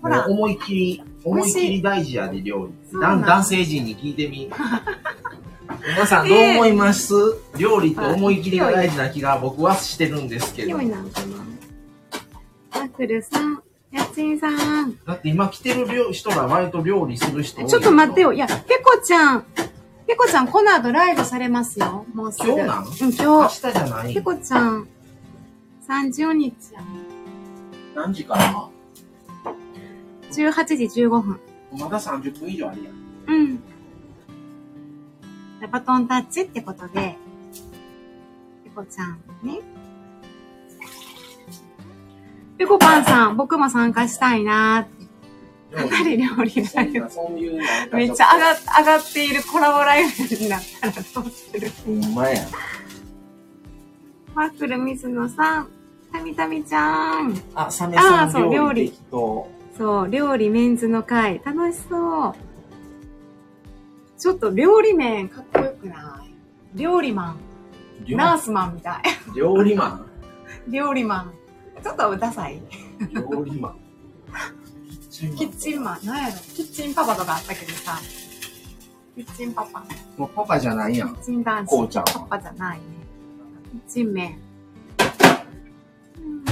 [0.00, 3.00] ほら思いっきり、思いっきり大事やで、料理。
[3.00, 4.50] 男性陣に聞いてみ。
[5.84, 7.12] 皆さんどう思います、
[7.58, 10.78] 料理って思いっきりが大事な気が僕はしてるんですけど。
[10.78, 12.80] 勢いなんかな。
[12.82, 14.96] マクルさん、やっちんさん。
[15.04, 18.32] だって今来てる料人が割と料理する人多いちょっと待ってよ。
[18.32, 19.44] いや、ペコちゃん。
[20.06, 22.06] ペコちゃん、この後ライブされますよ。
[22.14, 22.52] もうすぐ。
[22.52, 23.54] 今日なんうん、明今日。
[23.54, 24.88] 日じゃないペコちゃん、
[25.88, 26.84] 30日やん。
[27.94, 28.68] 何時から
[30.30, 31.40] ？18時15分。
[31.72, 32.94] まだ30分以上あるやん。
[33.26, 33.62] うん。
[35.68, 37.16] バトンタッチってことで、
[38.64, 39.60] ペコちゃんね。
[42.58, 45.02] ペコパンさん、僕も参加したいなー。
[45.74, 52.42] かなり料理そんライブなそういうなんかめっちゃ上が上がっているコラボライブになったらどうするほんまや。
[54.34, 55.68] ワッフル水野さん。
[56.12, 57.34] たみたみちゃん。
[57.54, 58.92] あ、サメあさんーそう料理。
[59.10, 61.40] そう、料理メンズの会。
[61.42, 62.34] 楽しそう。
[64.22, 66.78] ちょっと料理面かっこよくない？
[66.78, 67.40] 料理マン。
[68.04, 69.02] 料ナースマンみたい。
[69.36, 70.06] 料理マ
[70.68, 71.32] 料理マン。
[71.82, 72.58] ちょっとダサい。
[72.58, 72.62] ン。
[73.14, 73.80] 料理マン。
[75.10, 76.06] キッチンマン。
[76.06, 76.34] なんやろ？
[76.54, 77.98] キッチンパパとかあったけどさ。
[79.16, 79.84] キッチンパパ。
[80.16, 81.14] もうパパじゃないやん。
[81.16, 81.70] キッチン男子。
[81.78, 82.84] こうちゃんはパパじゃないね。
[83.72, 84.38] キッチン麺。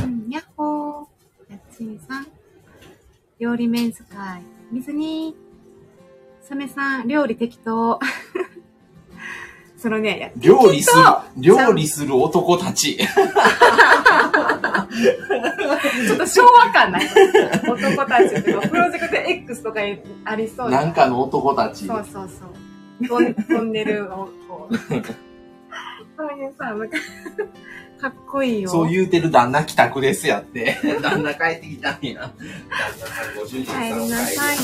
[0.03, 1.07] うん、やっほー。
[1.51, 2.27] やっちんさん。
[3.39, 4.43] 料理面使い。
[4.73, 5.37] 水に。
[6.51, 8.01] サメさん、料理適当。
[9.79, 12.99] そのね、 料理する適、料理する男たち。
[12.99, 13.05] 当
[16.09, 17.07] ちょっと昭和感ない？
[17.63, 21.87] 男たちっていうか、プロジェクト X とかにありそうなんかの男たち。
[21.87, 22.45] そうそうそ
[23.25, 23.35] う。
[23.49, 24.77] トンネルをこう。
[24.77, 24.93] そう
[26.37, 26.99] いうさ、なんか
[28.01, 28.69] かっこいいよ。
[28.71, 30.77] そう言うてる旦那帰宅ですやって。
[31.01, 32.23] 旦那帰ってきたんや。
[32.23, 32.33] 旦
[32.99, 34.57] 那さんご主人さん帰おりなさい。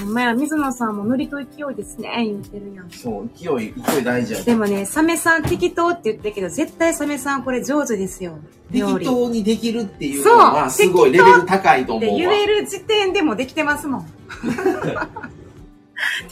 [0.00, 2.88] ほんまや、水野さんもノリと勢いですね、言ってるやん。
[2.88, 8.38] りそう、勢い、勢い大事やでもね、サメさん適当って言ってるけど、絶対サメさんこれ上手ですよ。
[8.70, 9.04] 料理。
[9.04, 14.06] 適当にできるっていうのは、すごいレベル高いと思う言える時点でもできてますもん。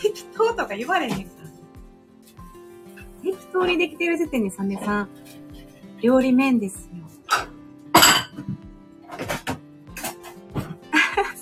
[0.00, 1.22] 適当とか言われへんから。
[3.22, 5.08] 適当にできてる時点でサメさん、
[6.00, 7.07] 料理面ですよ。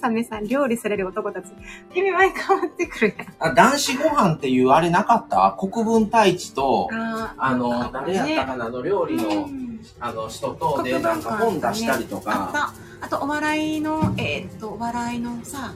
[0.06, 1.46] サメさん、料理される男たち。
[1.94, 5.56] 意味前変わってくるあ、男子ご飯っていうあれなかった？
[5.58, 7.02] 国分太一と、やん。
[7.02, 9.66] ああの、誰やったかな、あの料理の、うん
[10.00, 12.74] あの人とで、なんか本出したりとあか。
[13.00, 15.74] あと、お笑いの、えーっと、お笑いのさ、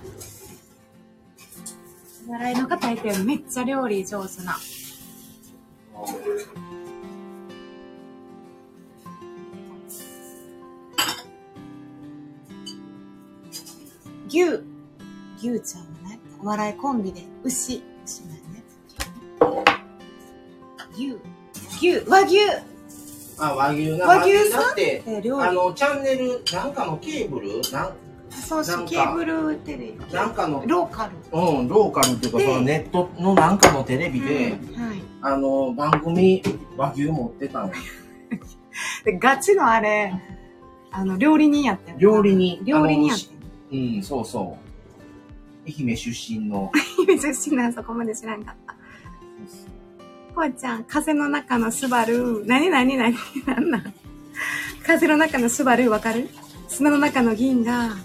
[2.29, 3.25] お笑いの方いたよ。
[3.25, 4.57] めっちゃ料理上手な。
[14.33, 14.62] 牛、
[15.43, 18.62] 牛ちゃんはね、お笑いコンビで、牛、牛なんね。
[20.93, 21.19] 牛、
[21.77, 22.38] 牛、和牛、
[23.38, 24.07] あ、和牛な。
[24.07, 24.62] 和牛さん？
[24.62, 25.49] だって、えー料理。
[25.49, 27.61] あの、チャンネル、なんかのケーブル？
[27.73, 27.93] なん
[28.31, 29.99] そうそう、ケーブルテレビ。
[30.12, 31.12] なんかの、ローカル。
[31.33, 35.03] うん、ローカルっていうか、でそのネットのなんかのテレビで、うんはい。
[35.23, 36.43] あの、番組、
[36.77, 37.73] 和牛持ってたの。
[39.05, 40.14] で、ガチのあれ、
[40.93, 43.39] あの、料理人やってん料理人料理人やってん
[43.73, 44.59] うん、そうそ
[45.67, 45.69] う。
[45.69, 46.73] 愛媛出身の。
[47.07, 48.75] 愛媛出身なんそこまで知らんかった。
[50.35, 53.95] こうちゃん、風の中のスバルなになになになんなん
[54.85, 56.29] 風の中のスバルわかる？
[56.69, 57.97] 砂の中の銀河。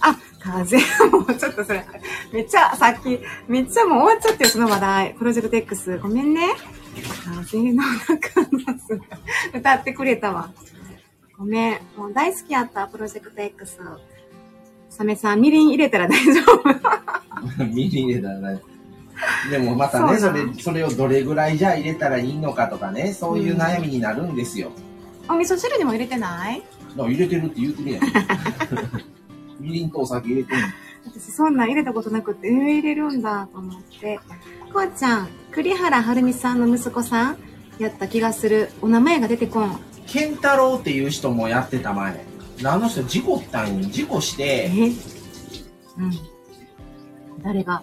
[0.00, 0.78] あ、風、
[1.10, 1.84] もうちょっとそれ、
[2.32, 5.14] めっちゃ、さっき、めっちゃもう終わっちゃってる、その話題。
[5.14, 5.98] プロジェクト X。
[5.98, 6.48] ごめんね。
[7.24, 9.16] 風の中のスバ
[9.52, 9.58] ル。
[9.60, 10.50] 歌ってくれたわ。
[11.38, 11.80] ごめん。
[11.96, 13.78] もう大好きやった、プロジェクト X。
[15.00, 17.64] サメさん、みりん入れたら大丈夫。
[17.72, 18.60] 見に入れたらね。
[19.50, 24.72] でもまたね、それ、それをどれぐらいじゃあ入れたらいいのかとかね、そういう悩みになるんですよ。
[25.26, 26.62] お味噌汁にも入れてない？
[26.98, 28.02] 入れてるって言うてるやん。
[29.58, 30.58] みりんとお酒入れてる
[31.06, 34.20] 私そんなん入れたことなくて、えー、入れるんだと思って。
[34.70, 37.36] こうちゃん、栗原はるみさんの息子さん
[37.78, 38.68] やった気がする。
[38.82, 39.80] お名前が出てこん。
[40.06, 42.28] 健太郎っていう人もやってた前。
[42.64, 43.88] あの人事故ったんよ。
[43.88, 44.68] 事故しえ？
[44.70, 44.92] て、
[45.98, 46.12] うん。
[47.42, 47.82] 誰が？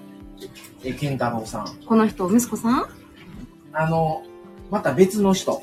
[0.84, 1.68] え、健太郎さん。
[1.86, 2.86] この人、息子さん？
[3.74, 4.24] あの、
[4.70, 5.62] また別の人。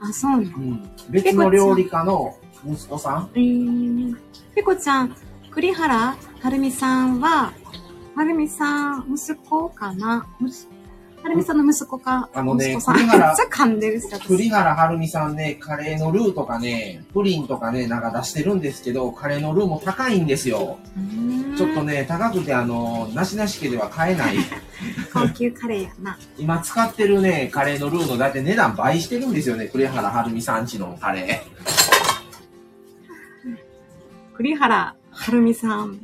[0.00, 0.42] あ、そうなの。
[0.42, 0.90] うん。
[1.10, 3.30] 別の料理家の息子さん。
[3.34, 4.16] えー、
[4.54, 5.16] ペコちゃん、
[5.50, 7.52] 栗原はるみさんは、
[8.14, 10.26] はるみさん、息子かな？
[10.38, 10.68] むす
[11.24, 12.96] はるみさんの息子か、あのね息子さん。
[13.00, 20.76] め栗原っちゃ噛んでる栗原はるみさんね、カレーのルーとかね、プリンとかね、なんか出してるんですけど、カレーのルーも高いんですよ。
[21.56, 24.36] ちょっとね、高くてあの、なしなし家では買えない。
[25.14, 26.18] 高級カレーやな。
[26.36, 31.42] 今使ってるね、カレーのルーのだって値段倍してるんですよね、栗原はるみさんちのカレ
[34.36, 35.92] 栗原はるみさん。
[35.92, 35.98] ー。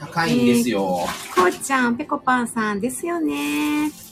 [0.00, 1.00] 高いんですよ。
[1.34, 4.05] こうちゃん、ぺこぱんさんですよね。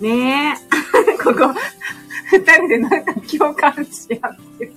[0.00, 1.16] ねえ。
[1.22, 1.54] ここ、
[2.30, 4.72] 二人でなんか共感し合ってる。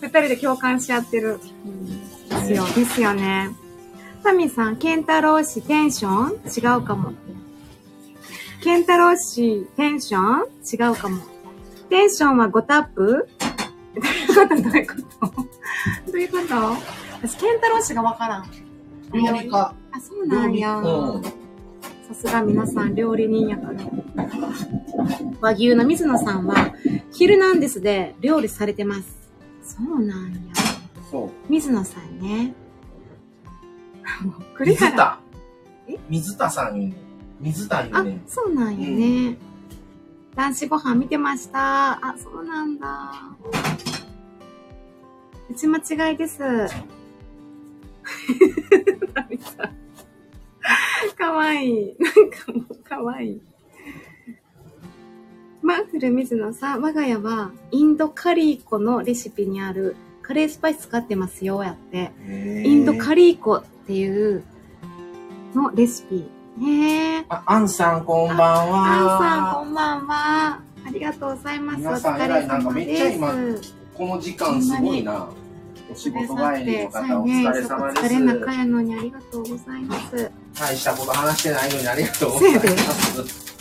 [0.00, 1.40] 二人で共感し合ってる。
[1.64, 1.86] うん
[2.28, 3.50] ですよ、ですよね。
[4.22, 6.74] タミさん、ケンタロウ氏テンション？
[6.76, 7.12] 違うかも。
[8.62, 10.44] ケンタロウ氏テンション？
[10.72, 11.18] 違うかも。
[11.90, 13.28] テンションは5タップ？
[13.94, 14.62] どういうこと？
[14.62, 14.94] どういうこ
[16.06, 16.12] と？
[16.12, 16.54] どういうこと
[17.22, 18.46] 私、ケンタロウ氏がわからん。
[19.12, 19.74] 料理家。
[19.92, 20.76] あ、そうなんや。
[20.76, 21.32] うんそ
[22.12, 23.80] さすが皆さん料理人やから。
[25.40, 26.74] 和牛の水野さんは、
[27.10, 29.30] ヒルナンデスで料理されてます。
[29.62, 30.40] そうなんや。
[31.10, 31.30] そう。
[31.48, 32.52] 水野さんね。
[34.54, 34.90] 栗原。
[34.90, 35.18] 水田
[35.88, 35.98] え。
[36.10, 36.96] 水田さん言うね。
[37.40, 39.38] 水田言ね。、そうなんやね。
[40.34, 41.92] 男子ご飯見てました。
[41.92, 43.10] あ、そうなんだ。
[45.50, 45.78] 打ち間
[46.10, 46.42] 違いです。
[51.16, 51.96] かわいい。
[51.98, 53.40] なんかもうかわいい。
[55.62, 62.10] マッフル水野さん、我が家はインドカリー粉のレシピにあるカレースパイス使ってますよ、やって。
[62.64, 64.42] インドカリリー粉っていう
[65.54, 66.24] のレシピ。
[66.60, 67.24] へえ。
[67.28, 68.84] あ、アンさんこんばんは。
[68.84, 70.60] アンさん、こんばんは。
[70.84, 71.76] ありがとうございます。
[71.76, 73.74] お皆さん疲れ偉いなんか様めっちゃ今です。
[73.94, 75.28] この時間すごいな。
[75.90, 80.30] お仕事帰りの方お疲れ様お疲れで中やのにありがとうございます。
[80.54, 80.60] す。
[80.60, 83.52] 大したこと話してないのにありがとうございます。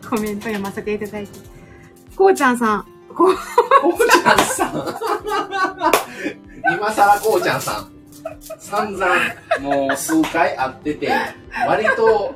[0.08, 1.38] コメント読ませていただいて。
[2.16, 4.72] こうちゃんさん、こう、ちゃんさん。
[6.74, 7.90] 今更こうちゃんさん。
[8.58, 9.06] 散々、
[9.60, 11.12] もう数回会ってて、
[11.66, 12.34] 割と、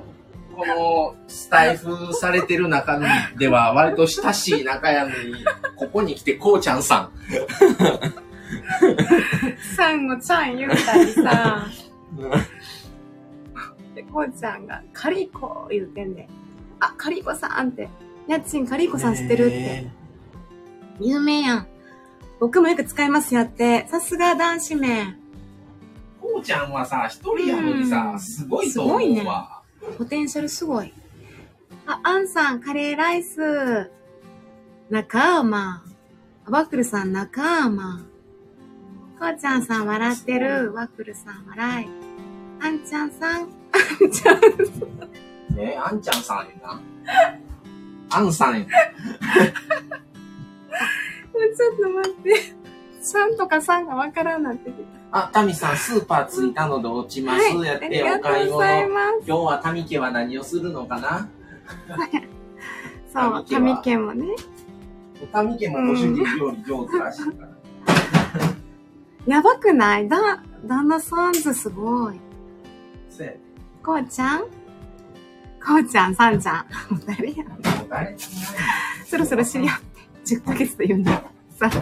[0.56, 2.98] この、スタイフされてる中
[3.36, 5.44] では、割と親しい仲やのに、
[5.76, 7.10] ここに来てこうちゃんさん。
[9.76, 11.66] さんをちゃん言うたりさ、
[13.94, 16.28] で、こうちゃんが、カリーコ言うてんで、
[16.80, 17.88] あ、カリーコさんって、
[18.28, 19.56] 家賃カリーコさん知ってるって。
[19.56, 19.94] ね
[21.00, 21.66] 有名やん。
[22.40, 23.86] 僕もよく使いますやって。
[23.88, 25.16] さすが男子名。
[26.20, 29.62] こうちゃんはさ、一人やのにさう、んすごいと思うわ。
[29.98, 30.92] ポテンシャルすごい。
[31.86, 33.90] あ、アンさん、カレーライス。
[34.90, 35.82] 仲間。
[36.46, 38.04] ワッフルさん、仲間。
[39.18, 40.72] こうちゃんさん、笑ってる。
[40.74, 41.88] ワッフルさん、笑い。
[42.60, 44.40] あんちゃんさん、あんちゃん。
[45.56, 46.80] ねあんちゃんさんやな。
[48.10, 48.64] あんさんや。
[48.64, 52.54] ちょっと待って。
[53.00, 54.74] さんとかさんがわからんなってき
[55.12, 57.32] あ、タミさん、スーパー着いたので落ちた。
[57.32, 57.44] ます。
[57.44, 57.68] はい。
[57.68, 58.60] あやって、お買い物。
[58.62, 61.28] 今日はタミ家は何をするのかな？
[63.12, 64.34] そう、タミケもね。
[65.30, 67.48] タミ家もご主人料理上手らしいから。
[69.26, 70.08] やばくない？
[70.08, 72.20] だ、旦那さんずすごい。
[73.84, 74.40] こうちゃん？
[74.40, 76.94] こうちゃん、さんちゃん。
[76.94, 77.58] もう誰やもう
[77.88, 78.16] 誰
[79.06, 79.80] そろそろ知り合っ
[80.24, 80.36] て。
[80.36, 81.22] 10ヶ月と言うんだ。
[81.58, 81.78] さそ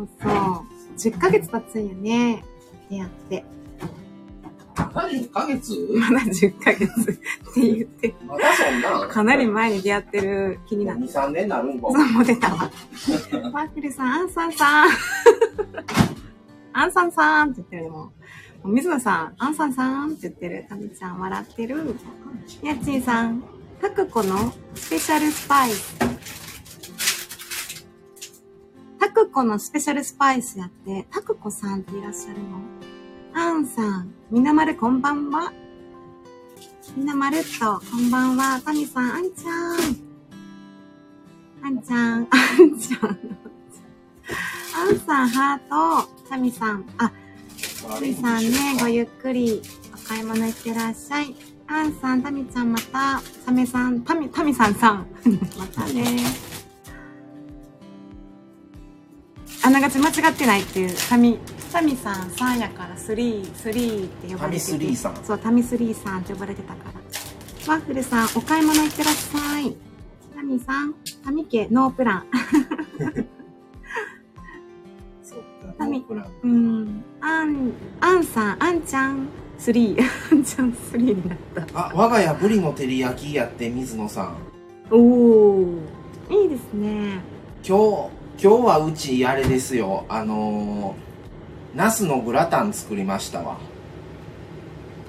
[0.00, 0.30] うそう。
[0.96, 2.44] 10ヶ月経つんやね。
[2.90, 3.44] 出会って。
[4.76, 5.72] まだ10ヶ月？
[6.10, 7.14] まだ10ヶ月っ
[7.54, 8.14] て言って。
[8.26, 11.12] まだそんなかなり前に出会ってる気にな2、って。
[11.12, 11.92] 3年になるんか。
[11.92, 12.70] そう、モテたわ。
[13.52, 14.88] ワッフルさん、アンさんさん。
[16.72, 18.12] アンさんさんって言ってるでも。
[18.70, 20.66] 水野さん、アンさんさんって言ってる。
[20.68, 21.96] タミちゃん笑ってる。
[22.62, 23.42] やっちんさん、
[23.80, 25.98] タクコのスペシャルスパイス。
[29.00, 32.60] タクコのスペシャルスパイスやって、タクコさんっていらっしゃるの？
[33.32, 35.50] アンさん、みなまるこんばんは。
[36.94, 38.60] みなまるっと、こんばんは。
[38.62, 39.78] タミさん、アンちゃん。
[41.64, 43.18] あんちゃん、あんちゃん。
[44.76, 46.08] あんさん、ハート。
[46.28, 47.10] タミさん、あ、
[47.78, 49.62] さんね、ごゆっくり
[49.94, 51.34] お買い物行ってらっしゃい。
[51.68, 55.06] あんさん、タミちゃんまた、サメさん、タミ、タミさんさん。
[55.56, 56.18] またね。
[59.62, 61.38] あながち間違ってないっていう、タミ、
[61.72, 64.72] タミさんさんやから、スリー、スリーって呼ばれてて。
[64.72, 67.74] タミスリーさんそう、タミスリーさんって呼ばれてたから。
[67.74, 69.76] ワッフルさん、お買い物行ってらっしゃい。
[70.34, 72.26] タミさん、タミ家ノープラン。
[75.88, 76.14] そ
[76.44, 77.04] うん。
[77.20, 79.28] あん、あんさん、あんちゃん、
[79.58, 80.02] スリー。
[80.32, 81.88] あんちゃん、スリーになった。
[81.88, 84.36] あ、我が家ブリの照り焼きやって、水野さん。
[84.90, 85.98] おー。
[86.30, 87.20] いいですね。
[87.66, 90.04] 今日、今日はうちあれですよ。
[90.08, 93.58] あのー、ナスのグラタン作りましたわ。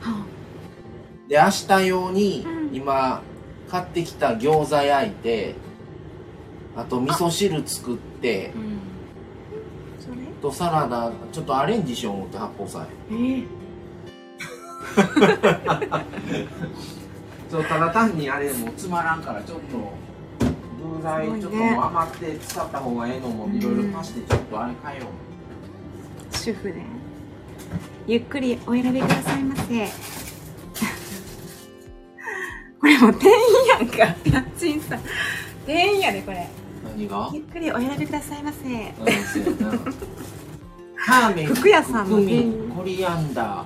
[0.01, 0.25] は
[1.27, 3.21] で、明日用にうん今
[3.69, 5.55] 買ってきた餃子焼いて、
[6.75, 8.68] あと味噌汁作ってあ、うん。
[10.41, 12.87] とサラダ、ちょっとアレンジしよう思って八宝菜。
[13.11, 13.13] え？
[13.13, 13.47] ー、
[17.49, 19.93] そう、ただ単にあれもうつまらんから、ちょっと、
[20.97, 26.35] 具材ちょっと余って使った方がええのもいろいろ足して、ちょっとあれ変えよう。
[26.35, 26.81] 主婦で。
[28.07, 29.63] ゆっくりお選びくださいませ。
[32.79, 33.35] これもう店員
[33.67, 33.97] やんか。
[34.25, 34.99] 家賃さん。
[35.65, 36.47] 店員やで、これ。
[36.99, 37.29] 何が？
[37.33, 38.67] ゆっくりお選びくださいませ。
[38.67, 39.79] うん、そうやな。
[41.05, 43.63] ターメン、服屋さんのクミ店員ン、コリアンダ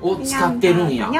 [0.00, 1.10] ーを使ってるんや。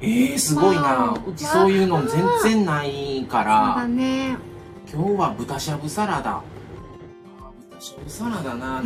[0.00, 3.50] えー、すごいなうちそういうの全然ないかそうだ
[3.82, 4.36] らね。
[4.92, 6.42] 今日は豚しゃぶサラダあ
[7.70, 8.82] 豚しゃぶサラダな。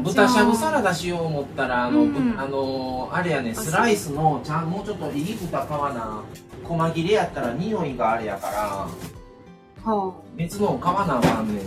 [0.00, 6.22] 豚しゃぶサラダしよう思ったらあの、うんぶあのあれやねスライスのちゃんもうちょっといい豚買わな
[6.62, 8.88] 細切れやったら匂いがあれやから
[9.84, 11.60] ほ別のを買わなあかんねんう。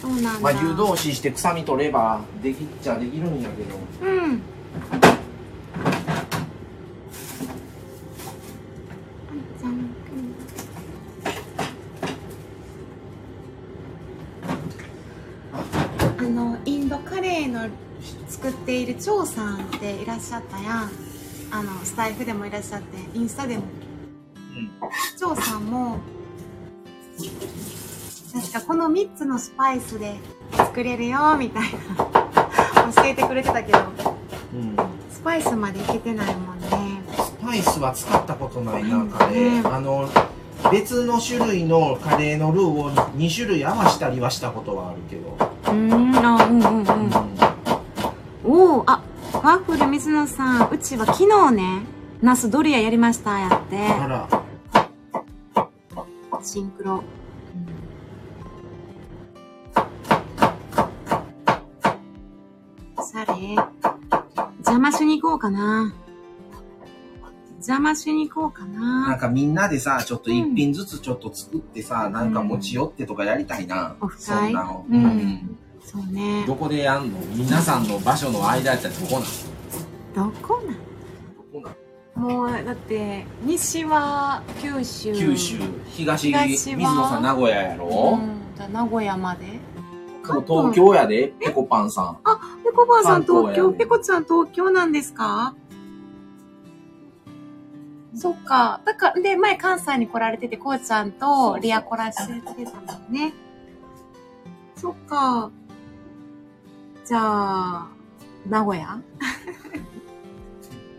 [0.00, 0.40] そうなんだ。
[0.40, 4.42] まあ湯通しして臭み取ればできっちゃできるんやけどうん。
[16.16, 17.68] あのインドカレーの
[18.28, 20.90] 作っている張さんっていらっしゃったやん
[21.50, 23.64] あのスタイフでもいらっしゃってインスタでも
[25.18, 25.98] 張さんも
[28.32, 30.16] 確かこの3つのスパイスで
[30.52, 34.76] 作れるよみたいな教えてくれてたけどうん
[35.10, 37.02] スパイスまでいけてないもんね。
[37.12, 39.74] スパイスは使ったことないなうんカレー、うん。
[39.74, 40.08] あの
[40.70, 45.36] 別の種類のカレーのルーを2種類合わしたりはしたことはあるけど、
[45.66, 46.16] うーん。
[46.16, 46.84] あうんうんうん。
[46.84, 47.12] うん。
[48.44, 49.02] おおあ
[49.32, 51.82] ワッフル水野さんうちは昨日ね
[52.20, 53.78] ナスドリアやりましたやって。
[53.78, 54.43] あら
[56.54, 57.02] シンクロ、
[63.02, 63.56] され
[64.58, 65.92] 邪魔しに行こうかな。
[67.56, 69.08] 邪魔しに行こうかな。
[69.08, 75.58] んなかみんなでさちょっと一品ずつちょっと作ってさ、なんか持ち寄ってとかやりたいな、オフそ会んなの、うん。
[75.84, 76.44] そうね。
[76.46, 77.18] どこでやんの？
[77.34, 79.22] 皆さんの場所の間やったらどこなん
[80.14, 80.76] どこなんどこなん
[82.16, 85.14] もうだって西は九州。
[85.14, 85.58] 九州
[85.88, 89.46] 東水野さん名古屋やろ、うん、じゃあ名古屋まで。
[90.46, 92.18] 東京やでペコパンさん。
[92.64, 95.54] ペコばあさん東京、関東やねペコちゃん東京なんですか？
[98.16, 98.80] そっか。
[98.86, 103.34] だから、で、前関西に来られてて、こうちゃんとリアコラしててたもんね。
[104.76, 105.50] そっか。
[107.04, 107.88] じゃあ、
[108.48, 109.00] 名古屋？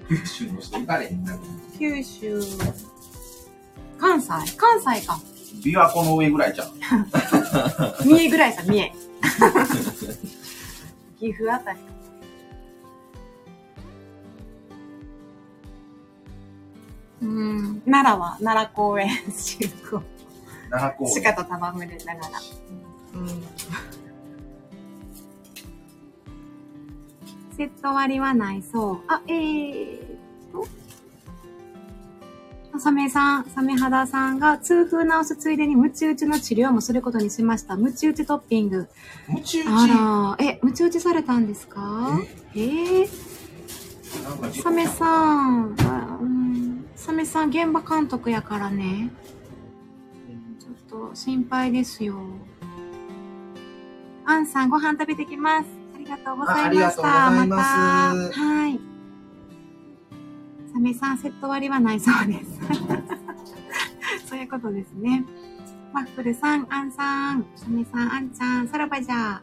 [0.07, 1.37] 九州の人行かれへんな
[1.77, 2.39] 九州、
[3.97, 4.55] 関西？
[4.57, 5.19] 関西か。
[5.63, 6.67] 琵琶湖の上ぐらいじゃん
[8.05, 8.91] 三重ぐらいさ、三重。
[11.19, 11.85] 岐阜あたりか。
[17.21, 19.57] うん、奈良は奈良公園集
[19.89, 20.01] 合。
[20.69, 22.39] 奈良公園鹿と戯れながら。
[23.15, 23.43] うん。
[27.55, 28.99] セット割りはないそう。
[29.07, 30.05] あ、えーっ
[30.51, 30.67] と。
[32.73, 37.77] あサメさん、サメ肌さんが痛風治すついでにムチ打ちの治療もすることにしました。
[37.77, 38.89] ムチ打ちトッピング。
[39.29, 39.67] ムチ打ち？
[39.69, 42.19] あら、え、ムチ打ちされたんですか？
[42.53, 42.59] え？
[42.59, 43.07] ー、
[44.61, 49.09] サメさん、あうん、サメさん現場監督やからね。
[50.59, 52.19] ちょっと心配ですよ。
[54.25, 55.84] アンさん、ご飯食べてきます。
[56.05, 56.61] ありがとうございました。
[56.61, 57.63] あありがとうございま
[58.33, 58.79] すはい。
[60.73, 62.59] サメさん、セット割りはないそうです。
[64.27, 65.23] そういうことですね。
[65.93, 69.41] ワッフルさん、アンさん、サメさん、アンちゃん、さらばじゃ。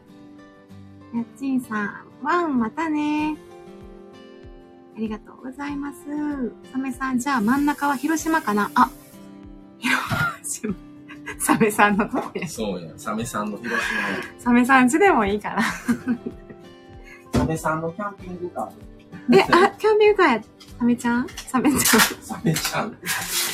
[1.13, 3.35] やっちんさん、ワン、またね。
[4.95, 5.97] ありがとうございます。
[6.71, 8.69] サメさん、じゃあ真ん中は広島かな？
[8.75, 8.89] あ、
[9.79, 9.97] 広
[10.43, 10.75] 島。
[11.39, 12.47] サメさんのとこや。
[12.47, 13.83] そうやサメさんの広島や
[14.37, 15.63] サメさんちでもいいかな。
[17.33, 18.71] サメさんのキャンピングカ
[19.33, 20.41] え、あ、キャンピングカーや。
[20.79, 21.27] サメちゃん？
[21.29, 21.81] サメちゃん。
[21.81, 22.97] ーサメちゃん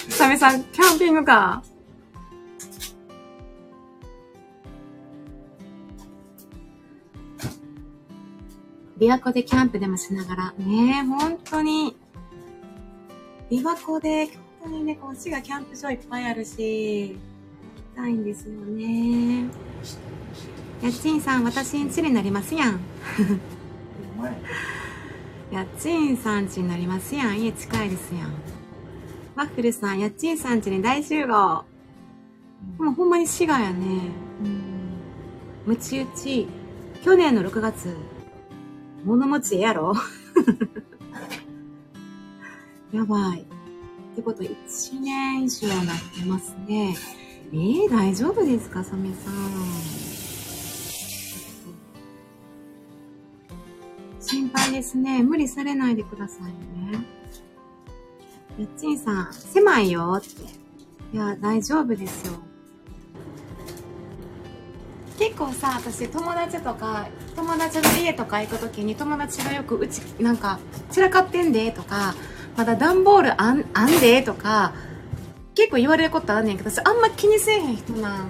[0.10, 1.70] サメさん、キャンピングカー。
[9.00, 10.54] 琵琶湖でキャンプでもしながら。
[10.58, 11.96] ねえ、本当に。
[13.50, 14.26] 琵琶湖で、
[14.60, 19.46] 本当にね、こっちがキャンプ場いっぱいあるし、行きたいんですよね。
[20.82, 22.80] やっちんさん、私んちになりますやん。
[24.20, 24.34] お前
[25.52, 27.40] やっちんさん家になりますやん。
[27.42, 28.34] 家近いですやん。
[29.36, 31.64] ワッフルさん、やっちんさん家に大集合。
[32.78, 33.86] もうほんまに滋賀やね。
[34.44, 34.62] うん。
[35.66, 36.48] ムチ打ち。
[37.02, 37.96] 去年の6月。
[39.06, 39.94] 物持ちええやろ
[42.92, 43.42] やばい。
[43.42, 43.46] っ
[44.18, 46.94] てこと1年以上なってますね。
[47.54, 50.19] えー、大丈夫ですか、サメさん。
[54.30, 55.24] 心配ですね。
[55.24, 56.44] 無理されないでください
[56.92, 57.04] ね。
[58.60, 60.28] やっちんさん、狭いよって。
[61.14, 62.34] いや、大丈夫ですよ。
[65.18, 70.60] 結構さ、私友達とか、友達の家とか行くときに友達がよくうち、なんか、
[70.92, 72.14] 散らかってんでとか、
[72.60, 74.74] まだ段ボールあんあんでとか
[75.56, 78.30] 結構言われることあんねんけど私あんま気にせえへん人なんやね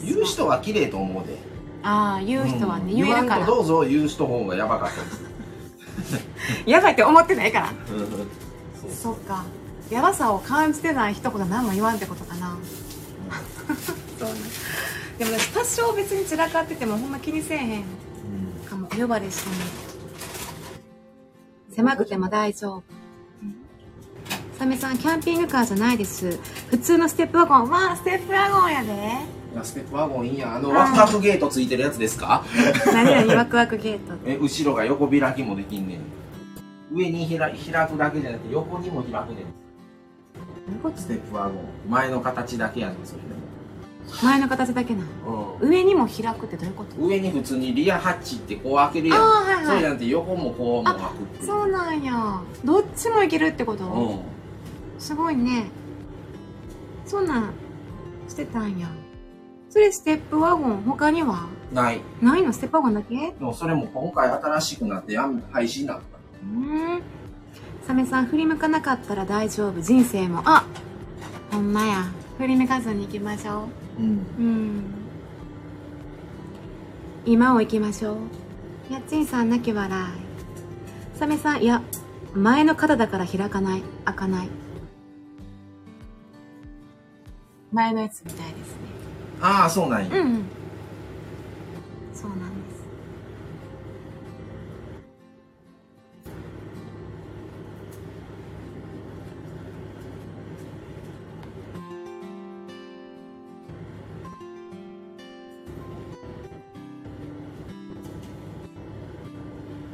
[0.00, 1.53] 私言う人は綺麗と思うで。
[1.84, 3.46] ああ言う人はね、ん言えるから。
[3.46, 6.24] どうぞ言う人方がやばかったです。
[6.66, 7.72] やばいって思ってないから。
[8.90, 9.44] そっか。
[9.90, 12.56] やばさを感じてない一言何も言わんってことかな。
[14.18, 14.34] そうね。
[15.18, 17.84] でもね多少別に散らかっててもほんま気にせえへん
[18.68, 19.56] かも呼ばれしてね
[21.70, 22.82] 狭くても大丈夫。
[24.58, 26.38] サメさんキャンピングカーじゃないです。
[26.70, 27.68] 普通のステップワゴン。
[27.68, 32.44] わあステップワゴンやでステップワゴンいいやんあのワクワクゲートついてるやつですか？
[32.92, 34.14] 何々ワクワクゲート。
[34.26, 35.98] え後ろが横開きもできんねん。
[36.96, 40.96] 上に開開くだけじゃなくて横にも開くねん。
[40.96, 41.54] ステップワゴン。
[41.90, 43.34] 前の形だけやねんそれで
[44.22, 45.30] 前の形だけなの。
[45.30, 46.96] も、上にも開くってどういうこと？
[46.96, 49.18] うん、上に普通にリアハッチってこう開けるやん。
[49.20, 49.66] はいはい。
[49.66, 51.00] そうじゃなくて横もこうも開
[51.40, 52.40] くそうなんや。
[52.64, 54.18] どっちもいけるってこと、うん。
[54.98, 55.66] すごいね。
[57.06, 57.50] そんなん
[58.28, 58.88] してたんや
[59.74, 61.48] それステップワゴン他には？
[61.72, 62.00] ない。
[62.22, 62.52] ないの？
[62.52, 63.16] ステップワゴンだけ？
[63.16, 66.04] でもそれも今回新しくなってやん廃止になった。
[66.44, 67.02] うん。
[67.84, 69.82] サメさん振り向かなかったら大丈夫。
[69.82, 70.42] 人生も。
[70.44, 70.64] あ
[71.50, 72.04] ほんまや。
[72.38, 73.64] 振り向かずに行きましょ
[73.98, 74.02] う。
[74.02, 74.04] ん。
[74.04, 74.08] う
[74.38, 74.84] うん。
[77.26, 78.92] 今を行きましょう。
[78.92, 81.18] やっちんさん泣き笑い。
[81.18, 81.82] サメさんいや
[82.32, 83.82] 前の肩だから開かない。
[84.04, 84.48] 開かない。
[87.72, 89.03] 前のやつみたいですね
[89.40, 90.44] ああそうなんや、うんうん。
[92.14, 92.84] そうなんです。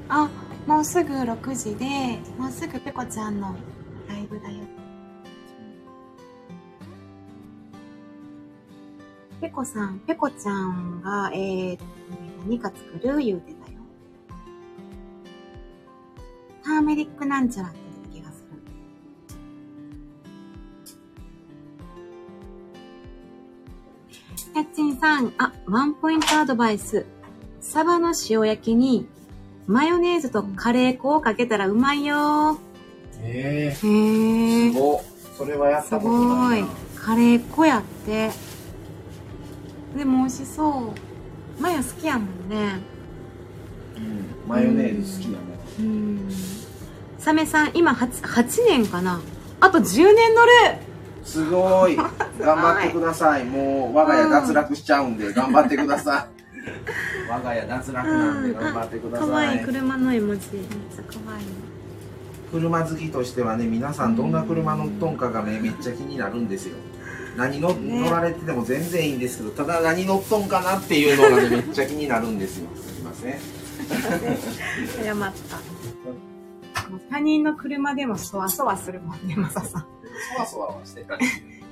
[0.09, 0.29] あ
[0.67, 1.87] もうすぐ6時で
[2.39, 3.55] もうすぐペコちゃんの
[4.09, 4.80] ライブだよ。
[9.41, 11.79] ペコさん、ペコちゃんが、えー、
[12.45, 13.79] 何か作る言うてたよ。
[16.63, 17.79] ターメリックなんちゃらって
[18.13, 18.45] 言ってた気がす
[24.53, 24.57] る。
[24.57, 27.07] やっちんさん、あ、ワンポイントアドバイス。
[27.63, 29.07] サバの塩焼きに、
[29.67, 32.59] マヨネーズとカレー粉をかけたらうまいよ
[33.23, 34.73] へえへえ。
[34.79, 35.01] お
[35.39, 36.69] それはやっすたことごないいな。
[36.97, 38.50] カレー粉やって。
[40.01, 40.95] でも美味しそ
[41.59, 41.63] う。
[41.63, 42.79] マヨ好きやもんね。
[43.97, 44.49] うん。
[44.49, 45.37] マヨネーズ好きやね。
[45.79, 46.29] うん。
[47.19, 49.21] サメさん、今 8, 8年かな。
[49.61, 50.53] あと10年乗る。
[51.23, 51.97] すごい。
[51.97, 53.45] 頑張ってください。
[53.53, 56.29] もう我が家脱落しちゃうんで頑張ってくださ
[57.27, 57.29] い。
[57.31, 59.65] 我が家脱落なんで頑張ってくだかわいいさい。
[59.67, 60.47] 車の絵文字。
[60.55, 61.45] めっちゃかわいい。
[62.51, 66.77] 車好きとしてはね皆さんどんな車乗っとんかがねめっちゃ気になるんですよ
[67.41, 73.39] 何の、ね乗られてても全然いいんですけどただ何乗っとんかなっていうのがねめっちゃ気になるんですよすいません
[75.03, 75.81] 謝った。
[77.09, 79.87] 他人の車でもそわそわするもんね、マサさん。
[80.37, 81.19] そわそわはしてた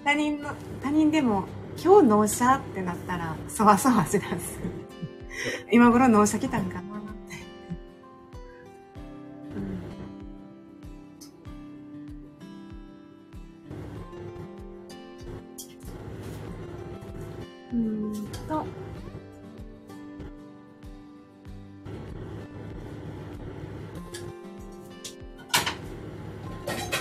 [0.05, 0.51] 他人の、
[0.83, 1.45] 他人でも、
[1.83, 4.59] 今日納車ってなったら、そわそわしだす。
[5.71, 6.98] 今頃納車来たんかな
[17.73, 18.13] うん。
[18.49, 18.65] と。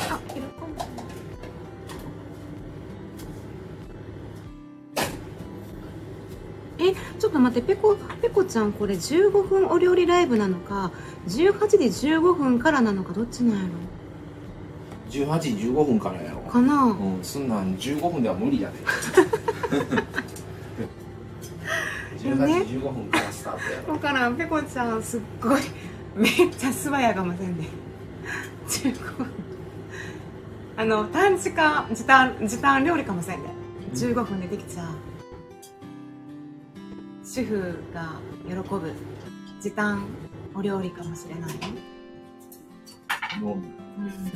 [0.09, 0.41] あ、喜ん
[0.77, 0.85] だ。
[6.79, 10.91] え、ちょっと待って、ペコ、ペコちゃんこれ15分お料理ライブなのか、
[11.27, 11.77] 18時
[12.09, 13.69] 15分からなのか、どっちなんやろ
[15.09, 16.83] ？18時15分からやろかな？
[16.83, 18.77] うんそんなん15分では無理やで
[22.35, 25.61] 18時15分からスタートやろわからん、ペコちゃんすっごい、
[26.15, 27.67] めっちゃ素早かもせんね。
[28.67, 29.27] 15分。
[30.77, 33.49] あの、短時間、時短、時短料理かもせんね。
[33.93, 34.87] 15分でできちゃう。
[37.25, 38.13] 主婦が
[38.47, 38.93] 喜ぶ
[39.59, 40.03] 時短
[40.53, 41.57] お料理かもしれないよ。
[43.41, 44.31] もううん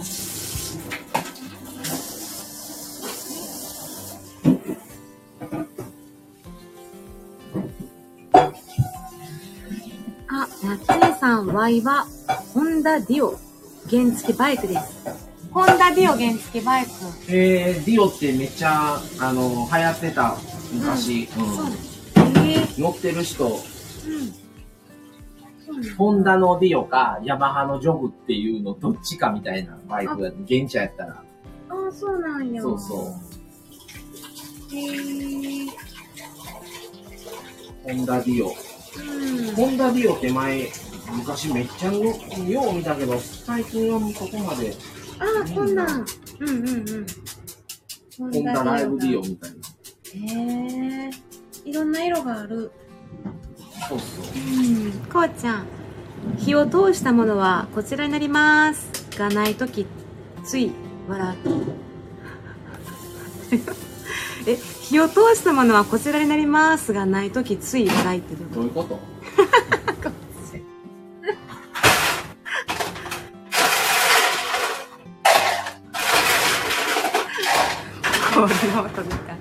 [11.42, 12.06] 3Y は、
[12.54, 13.36] ホンダディオ
[13.90, 15.06] 原付バイクです。
[15.52, 16.92] ホンダディオ原付バイク。
[17.30, 20.38] えー、ディオってめっちゃ、あの、流行ってた、
[20.72, 21.28] 昔。
[21.36, 21.44] うん。
[21.44, 23.48] うん、えー、乗ってる人。
[23.48, 23.62] うん
[25.98, 31.14] ホンダのディオか、ヤマハのジョグっていうのどっちかみたいなバイクやって、原チやったら。
[31.14, 31.24] あ
[31.70, 32.62] あ、そうなんや。
[32.62, 33.16] そうそ
[34.70, 34.76] う。
[34.76, 35.68] へえ。
[37.84, 38.50] ホンダディオ。
[38.50, 39.56] うん。
[39.56, 40.68] ホンダディオって前、
[41.12, 44.74] 昔めっちゃよよう見たけど、最近はここまで、
[45.20, 46.06] ああ、こんなん。
[46.40, 47.06] うんうんうん。
[48.18, 49.58] ホホンダライブディオみたいな。
[50.38, 51.10] へえ。
[51.66, 52.72] いろんな色がある。
[53.90, 54.26] そうそう。
[54.36, 54.92] うん。
[55.12, 55.66] こうちゃん。
[56.38, 58.90] 火を通したものはこちらになります。
[59.18, 59.86] がないとき、
[60.44, 60.72] つい
[61.08, 61.38] 笑う。
[64.48, 69.00] え、火を通したものはこちらになりますがないとき、つい笑いってどういうこと？
[78.48, 79.38] とこれの音みたい。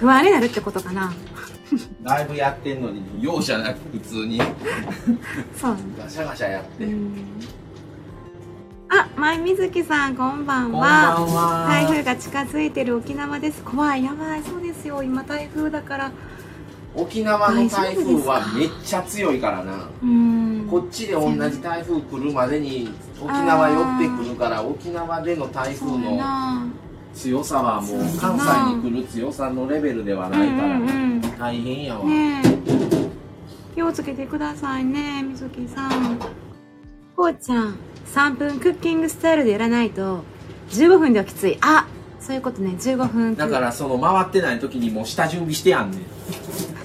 [0.00, 1.12] 不安になるってことかな。
[2.02, 4.40] ライブやってんのに、容赦なく普通に
[5.56, 5.76] そう。
[5.98, 6.84] ガシャガシャやって。
[6.84, 7.14] うん
[8.96, 11.64] あ、前水木さん、こんばんこんばんは。
[11.64, 11.68] は。
[11.68, 13.62] 台風が近づいてる沖縄です。
[13.64, 15.02] 怖い、やばい、そうですよ。
[15.02, 16.12] 今台風だから。
[16.94, 19.88] 沖縄の台風はめっちゃ強いからな。
[20.00, 20.53] うん。
[20.74, 22.88] こっちで同じ台風来るまでに
[23.20, 26.66] 沖縄寄ってくるから沖縄での台風のな。
[27.14, 30.80] 強さはもう関西に来る強さのレベルではうないから。
[31.38, 32.04] 大変やわ。
[32.04, 32.58] ねえ。
[33.76, 36.18] 気をつけてくださいね、水木さん。
[37.14, 37.76] こうちゃん、
[38.12, 40.24] 3分クッキングスタイルでやらないと、
[40.70, 41.56] 15分ではきつい。
[41.60, 41.86] あ
[42.18, 43.36] そういうことね、15分。
[43.36, 46.00] だからその回ってない時にもう下準備してやんねん。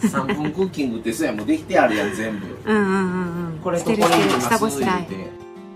[0.07, 2.45] 3分クッキングってそうやもうできてあるやん全部。
[2.65, 2.95] うんうんうんう
[3.47, 3.48] ん。
[3.63, 4.79] これとこれ入れます。
[4.79, 5.15] 言うて。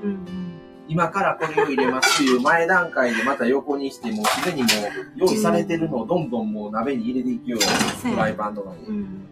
[0.03, 0.43] うんうん。
[0.87, 4.71] 今からこれを入れますっていう前段階でまた横にしてもうすでにもう
[5.15, 7.67] 用意されてるのをどんどんもう鍋に入れていくよそ
[8.07, 8.85] うやフライパンとかに。
[8.85, 9.27] うん。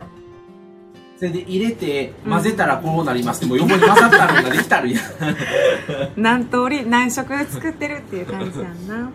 [1.18, 5.04] それで入れて混ぜたらこうなりますってもう横に混ざったのができたるやん。
[6.18, 9.12] 何通り何色作ってるっていう感じやんな。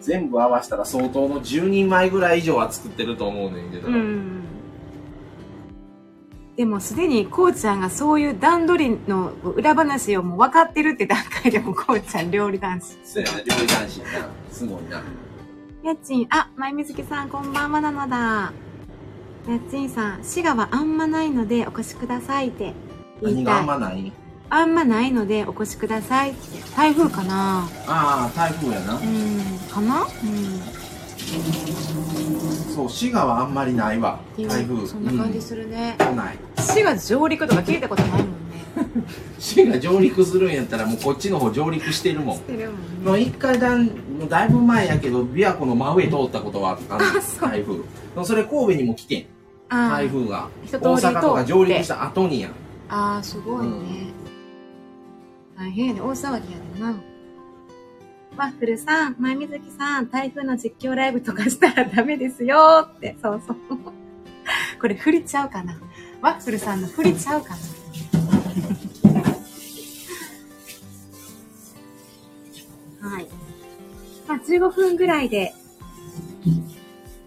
[0.00, 3.88] 全部合わせたら相当の10人前ぐらい以上は作ってると思うねんけど。
[3.88, 4.55] うん。
[6.56, 12.96] でもすでにこうちゃんがそういう段取りの裏話をもう分かってるって段階でもこうちゃん料理男子。
[13.04, 14.28] そうやな、料理男子やな。
[14.50, 15.02] すごいな。
[15.82, 18.16] やっちん、あ、まゆみずきさんこんばんはなのだ。
[18.16, 18.52] や
[19.56, 22.72] っちんさん、滋賀はあんまないのでお越しくださいって
[23.22, 23.76] 言何があいたい。
[23.76, 24.12] んまない？
[24.48, 26.58] あんまないのでお越しくださいって。
[26.74, 27.68] 台風かな？
[27.86, 28.96] ああ、台風やなう。
[28.96, 30.02] ん、かな？
[30.02, 30.06] うん。
[32.76, 34.20] そう、滋賀はあんまりないわ。
[34.36, 34.86] 台風。
[34.86, 35.96] そんな感じするね。
[36.10, 36.38] うん、ない。
[36.58, 38.34] 滋賀上陸とか聞いたことないもんね。
[39.40, 42.42] 滋賀上陸するんやったらもうこっちの方上陸してるもんし。
[42.42, 42.70] てる
[43.02, 43.22] もんね。
[43.22, 48.24] 一回だん、もうだいぶ前やけど、琵琶湖の真上通ったことはあるあそう台風。
[48.24, 49.26] それ神戸にも来てん、
[49.70, 50.48] あ台風が。
[50.70, 52.52] 大阪とか上陸した後にやん。
[52.90, 53.72] あー、すごいね。
[55.56, 56.00] 大変やね。
[56.02, 56.94] 大騒ぎやでな。
[58.36, 63.16] ワッフルさん、前水木さん、台風の実況ライブとかしたらダメですよって。
[63.22, 63.56] そうそう。
[64.80, 65.78] これ振りちゃうかな。
[66.20, 67.54] ワッフルさんの振りちゃうか
[73.02, 73.08] な。
[73.08, 73.28] はい。
[74.28, 75.54] まあ、15分ぐらいで、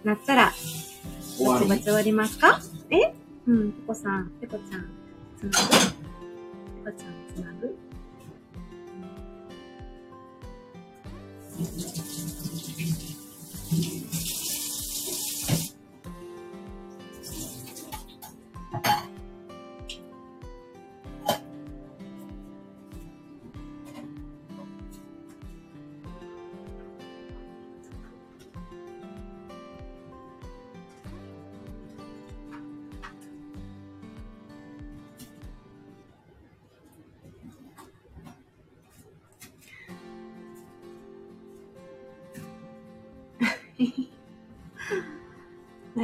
[0.04, 0.52] なったら、
[1.36, 1.66] 終わり？
[1.68, 2.60] バチバチ終わりますか？
[2.90, 3.14] え？
[3.46, 4.88] うん、ペコさん、ペコちゃん、
[5.40, 5.54] つなぐ？
[6.84, 7.76] ペコちゃん、つなぐ？
[11.60, 11.66] は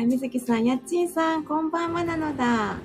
[0.01, 2.77] い、みずきさん、やっちんさん、こんばんはなのだ。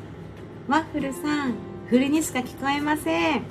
[0.68, 1.56] ワッフルさん、
[1.88, 3.44] 振りにしか聞こえません。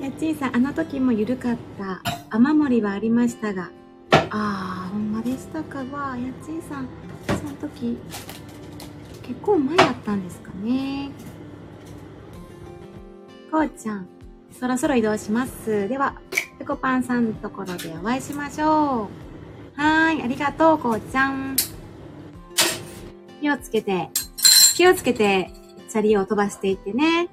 [0.00, 2.02] やっちんさん、あの時も緩かった。
[2.30, 3.70] 雨漏りはありましたが。
[4.30, 6.16] あー、ほんまでしたかわ。
[6.16, 6.88] やっちんさん、
[7.26, 7.98] その時、
[9.22, 11.10] 結構前だったんですかね。
[13.50, 14.06] こうちゃん、
[14.52, 15.88] そろそろ移動します。
[15.88, 16.14] では、
[16.66, 19.80] こぱんさんのところでお会いしましょう。
[19.80, 21.56] はーい、ありがとう、こうちゃん。
[23.40, 24.10] 気をつけて、
[24.74, 25.52] 気をつけて、
[25.88, 27.28] チャリを飛ばしていってね。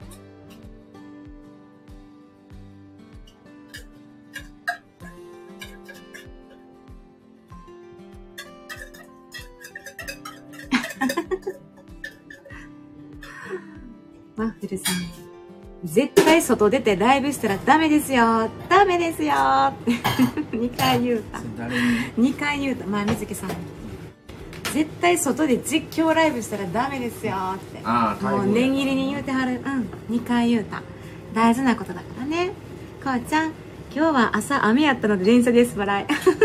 [16.55, 19.91] 外出てライブしたらダメですよダメですよって
[20.57, 21.39] 2回言うた。
[21.57, 21.75] 誰
[22.17, 22.85] に？2回言うた。
[22.85, 23.55] まあ、水木さんに。
[24.73, 27.79] 絶対外で実況ライブしたらダメですよって。
[28.23, 29.61] もう念入りに言うてはる。
[30.09, 30.15] うん。
[30.15, 30.81] 2回言うた。
[31.33, 32.51] 大事なことだからね。
[33.03, 33.51] こうちゃん、
[33.93, 36.07] 今日は朝雨やったので電車です、笑い。
[36.07, 36.37] 確か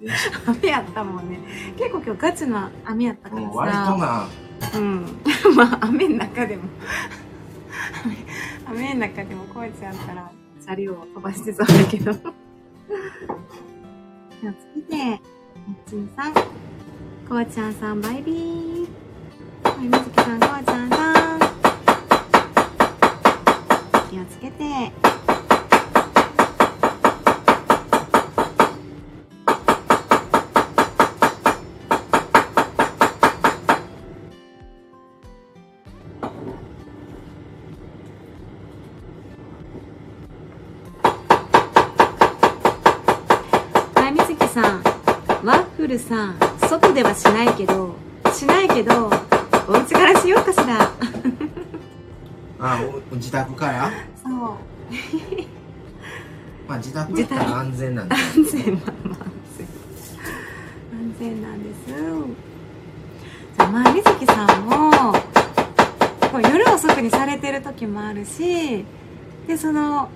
[0.00, 0.08] に。
[0.58, 1.38] 雨やったもんね。
[1.78, 3.50] 結構今日ガチの雨やったからさ。
[3.52, 4.26] 割とな、
[4.74, 5.06] うん。
[5.56, 6.64] まあ、雨の中でも。
[9.00, 10.30] 中でもこうちゃんったら、
[10.60, 12.12] シャリを飛ばしてそうだけど。
[12.12, 12.18] 気
[14.46, 15.20] をつけて、やっ
[15.88, 16.34] ちんさん。
[16.34, 16.40] こ
[17.36, 18.88] うちゃんさん、バイビー。
[19.62, 21.40] はい、みずきさん、こうちゃんさん。
[24.10, 24.92] 気をつけて。
[46.10, 46.34] さん。
[46.68, 47.94] 外ではしないけど、
[48.34, 49.08] しないけど、
[49.68, 50.90] お家からしようかしら。
[52.62, 52.78] あ
[53.12, 53.90] お自宅から？
[54.22, 54.32] そう。
[56.68, 58.14] まあ自宅だったら安全なんで。
[58.16, 59.66] 安全まあまあ安全
[61.00, 65.14] 安全なんですじゃあまあみずきさんも
[66.42, 68.84] 夜遅くにされてる時もあるし
[69.46, 70.08] でその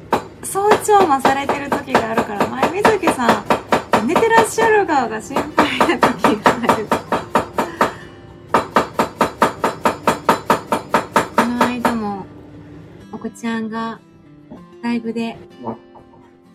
[0.43, 3.43] 早朝もされてる時があるから前みずきさ
[4.03, 5.37] ん寝てらっしゃる側が心
[5.75, 5.81] こ
[11.43, 12.25] の間も
[13.13, 13.99] お子ちゃんが
[14.83, 15.37] ライブで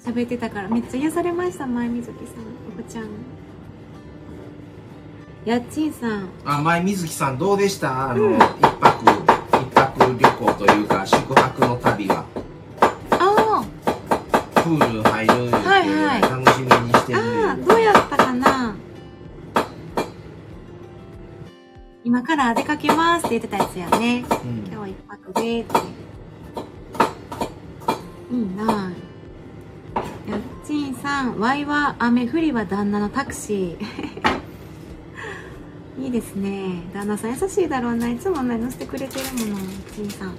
[0.03, 2.37] 喋ってたからめっちゃ癒されました前水木さん。
[2.69, 3.09] お子ちゃん。
[5.45, 6.29] やっちんさん。
[6.45, 8.11] あ、前水木さんどうでした？
[8.11, 8.35] あの、うん。
[8.35, 9.03] 一泊、
[9.53, 12.23] 一泊旅行というか、宿泊の旅は。
[13.11, 13.65] あ
[14.55, 17.23] プール入るってはいはい楽しみにしてある。
[17.49, 18.75] ああどうやったかな？
[22.09, 24.25] 今から出かけますって言ってたやつやね。
[24.27, 24.67] うん。
[24.73, 25.61] 今日一泊で。
[25.61, 25.77] って
[28.31, 28.91] いいな。
[30.27, 33.85] やっちんさんワイは雨降りは旦那のタクシー。
[36.03, 36.81] いいですね。
[36.95, 38.09] 旦那さん優しいだろうな。
[38.09, 40.29] いつもね乗せてくれてるものやっちんさん。
[40.29, 40.33] や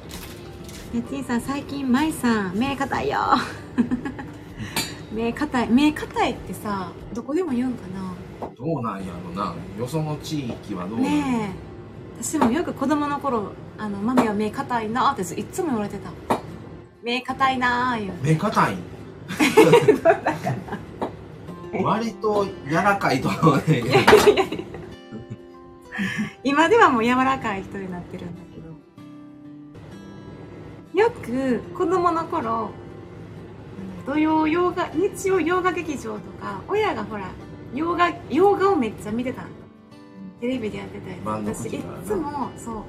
[1.01, 3.21] っちんさん最近舞さん目硬いよ
[5.13, 8.15] 目硬い目硬いってさどこでも言うんかな。
[8.57, 9.55] どうなんやろな。
[9.79, 11.29] よその地域はどうなんやろ。
[11.33, 11.51] ね
[12.19, 12.23] え。
[12.23, 16.11] 私もよく子供の頃あのマミは目硬いなっていつも言われてた。
[17.03, 18.13] 目硬いなー言う。
[18.23, 18.77] 目硬い？
[21.83, 23.63] 割と柔らかいと思うね
[26.43, 28.71] 今ではもう柔らかい人になってるんだけど。
[31.01, 32.71] よく子供の頃
[34.07, 37.31] 土曜洋画日曜洋画劇場とか親がほら
[37.75, 39.49] 洋画洋画をめっちゃ見てたの。
[40.41, 41.27] テレビでやってたやつ。
[41.27, 42.85] 私いっつもそ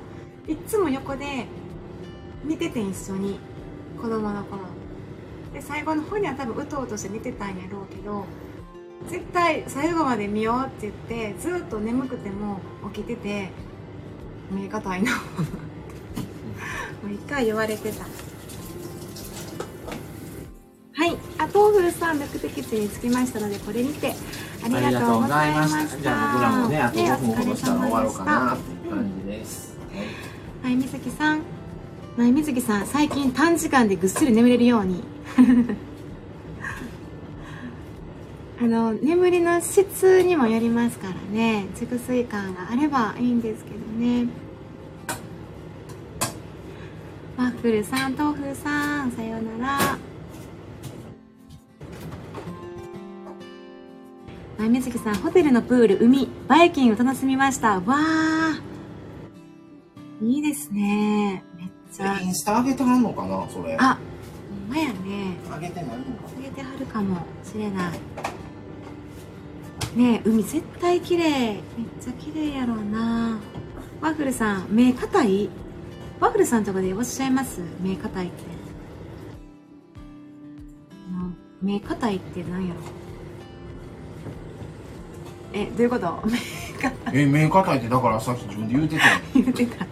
[0.47, 1.45] ういっつも横で
[2.43, 3.39] 見てて一緒に
[4.01, 4.61] 子供の頃。
[5.53, 8.25] で最後の方には多分うとうとして見てたんやろうけど
[9.09, 12.61] 絶対最後まで見ようって言ってずっと眠くても
[12.93, 13.49] 起きてて
[14.49, 15.11] 目硬いな
[17.03, 18.05] もう一回言われてた
[21.01, 21.17] はい。
[21.39, 24.13] あ豆腐さん目的地に着きましたのでこれにて。
[24.63, 25.87] ありがとうございました。
[25.97, 29.75] じゃあ僕らもね、あとね5分ほどしたら終わろうかなっていう感じです。
[30.61, 30.75] はい。
[30.75, 31.41] 水木さん。
[32.17, 35.03] はい水木さん最近短時間でぐっすり眠れるように。
[38.61, 41.65] あの眠りの質にもよりますからね。
[41.79, 44.27] 熟睡感があればいいんですけどね。
[47.37, 49.97] ワッフルさん豆腐さんさようなら
[54.61, 57.79] はい水木さんホテルのプール海バイキング楽しみました。
[57.79, 60.23] わー。
[60.23, 61.43] いいですね。
[61.57, 62.19] めっちゃ。
[62.19, 63.75] インスタ上げてはんのかなそれ。
[63.79, 63.97] あ
[64.67, 65.35] ほんまやね。
[65.51, 66.01] 上げてないのか
[66.37, 67.93] 入れてはるかもしれない。
[69.95, 71.23] ねえ海絶対綺麗。
[71.23, 71.61] めっ
[71.99, 73.39] ちゃ綺麗やろうな。
[73.99, 75.49] ワッフルさん目硬い？
[76.19, 77.61] ワッフルさんとかでおっしゃいます？
[77.81, 78.43] 目硬いって。
[81.63, 83.00] 目硬いって何やろ？
[85.53, 86.23] えどういうこと？
[86.25, 86.37] 目
[86.81, 89.19] 硬いえ、目硬いってだからさっき自分で言うてたよ。
[89.33, 89.85] 言ってた。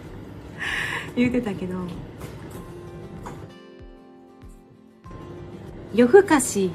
[1.16, 1.74] 言ってたけど。
[5.94, 6.70] 夜更かし。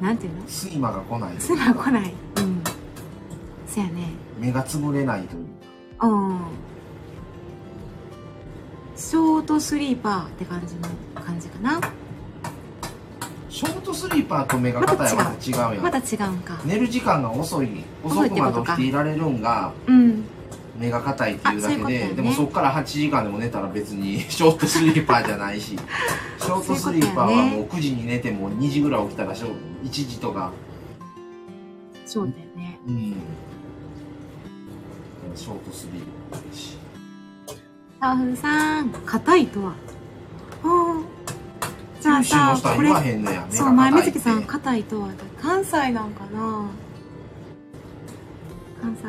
[0.00, 0.40] なんていうの？
[0.44, 1.40] 睡魔が来ない。
[1.40, 2.12] すら来ない。
[2.36, 2.62] うん。
[3.66, 4.08] そやね。
[4.38, 5.46] 目が潰れないという。
[6.02, 6.40] うん。
[8.96, 11.80] ショートスリーパーって感じの感じかな
[13.62, 15.80] ショートスリーパーと目が硬いはまた違うや。
[15.80, 16.60] ん、まだ違うんか。
[16.64, 17.68] 寝る時間が遅い
[18.02, 20.24] 遅くまで起きていられるんがうん。
[20.76, 22.08] 目が硬いっていうだけで、ね。
[22.14, 25.76] でもそっから8時間でも寝たら別に ショートスリーパーじゃないし。
[26.40, 29.54] ショートスリーパーはもう9時に寝ても2時ぐらい起きたらショ
[29.84, 30.50] 1時とか。
[32.04, 32.80] そうだよね。
[32.88, 33.14] うん。
[35.36, 36.02] ショートスリー
[36.32, 36.76] パーだし
[38.00, 39.72] タフさん硬いとは？
[40.64, 41.11] ああ
[42.02, 42.24] じゃあ
[42.56, 42.90] さこれ
[43.50, 45.08] そう前水木さん硬いとは
[45.40, 46.66] 関西なんかな？
[48.80, 49.04] 関西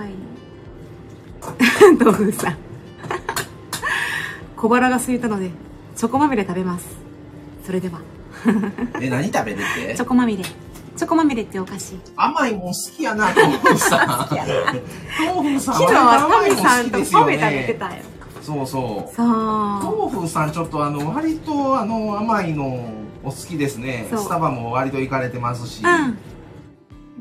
[1.99, 2.57] 豆腐 さん。
[4.55, 5.49] 小腹が空いたので
[5.95, 6.85] チョコまみれ食べます。
[7.65, 7.99] それでは。
[9.01, 9.95] え何食べるって？
[9.97, 10.43] チョコまみれ。
[10.43, 11.95] チョコまみれってお菓子。
[12.15, 14.09] 甘いもん好きやな豆腐さん。
[15.35, 17.93] 豆腐さん昨日はタミさんと好きですよパフェ食べてねたよ
[18.43, 19.15] そうそう。
[19.15, 19.27] そう。
[19.27, 22.89] 豆腐さんちょっとあの割とあの甘いの
[23.23, 24.07] お好きですね。
[24.09, 24.19] そう。
[24.19, 25.85] スタバも割と行かれてますし、うん。
[25.85, 26.13] なん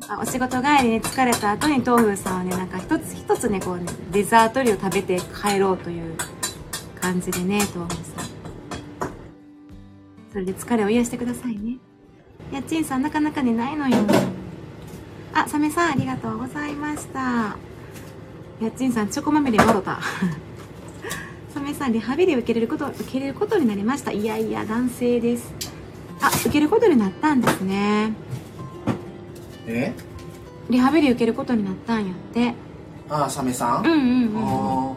[0.00, 6.16] かお仕事帰りに疲れた後に豆腐さんはねなんか一つ一つねこうねデザート類を食べて帰ろうという
[7.00, 8.24] 感じでね豆腐さん。
[10.32, 11.76] それで疲れを癒してくださいね。
[12.52, 13.96] やっちんさんなかなか寝ないのよ。
[15.34, 17.56] あサメさんありがとうございました。
[18.60, 20.00] やっちんさんチョコまみれもろた
[21.52, 24.10] サメさんリハビリ受けれること受けれることになりました。
[24.10, 25.52] いやいや男性です。
[26.20, 28.12] あ受けることになったんですね。
[29.66, 29.92] え？
[30.70, 32.54] リハビリ受けることになったんやって。
[33.08, 33.98] ああサメさん、うんうん
[34.34, 34.96] うんあ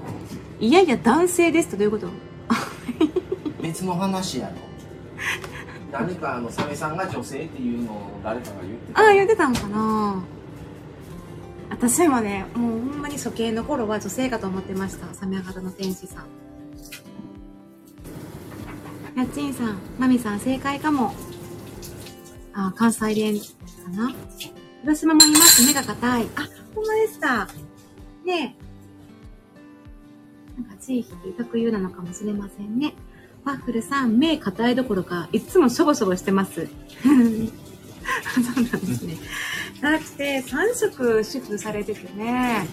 [0.59, 2.07] いやいや男性ですとどういうこと？
[2.07, 2.11] ー
[3.61, 4.53] 別の話やろ。
[5.91, 10.23] 何かあのサメさんが女性っていうのを誰かが言ってたああ言ってたんかな。
[11.69, 15.13] 私もねもうほんまに初見の頃は女性かと思ってました。
[15.13, 16.25] サメ肌の天使さん
[19.15, 21.13] やっちんさんマミさん正解かも。
[22.53, 24.13] あ関西弁かな。
[24.81, 26.27] 広島もいます目が硬い。
[26.35, 27.47] あほんまですか。
[28.25, 28.55] ね
[30.57, 30.61] え。
[30.61, 32.93] なんか地域特有なのかもしれませんね。
[33.45, 36.67] ワッフルさん目硬いどころかいつもしょぼしょぼしてます。
[37.03, 39.17] そうなんですね。
[39.81, 42.67] だって3食主婦されててね、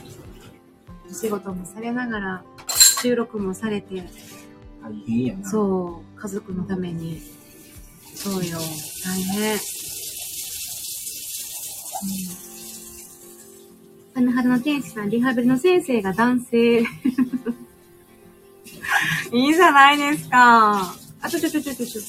[1.08, 2.44] お仕事もされながら、
[3.02, 4.02] 収録もされて、
[4.82, 5.48] 大変やな。
[5.48, 7.20] そう、家族のために。
[8.14, 8.58] そうよ、
[9.04, 9.54] 大変。
[9.54, 9.58] うん。
[14.14, 16.82] サメ肌の天使さん、リハビリの先生が男性。
[19.32, 20.94] いいじゃないですか。
[21.22, 22.02] あ、ちょちょちょちょちょちょ。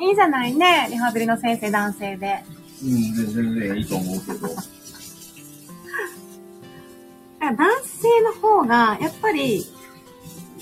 [0.00, 2.42] いいじゃないね、リハビリの先生男性で。
[2.82, 4.48] うん全然いいと思うけど
[7.42, 9.66] だから男性の方が、やっぱり、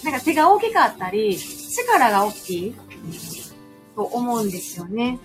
[0.02, 2.74] なんか手が大きかったり、力が大きい
[3.94, 5.18] と思うんですよね。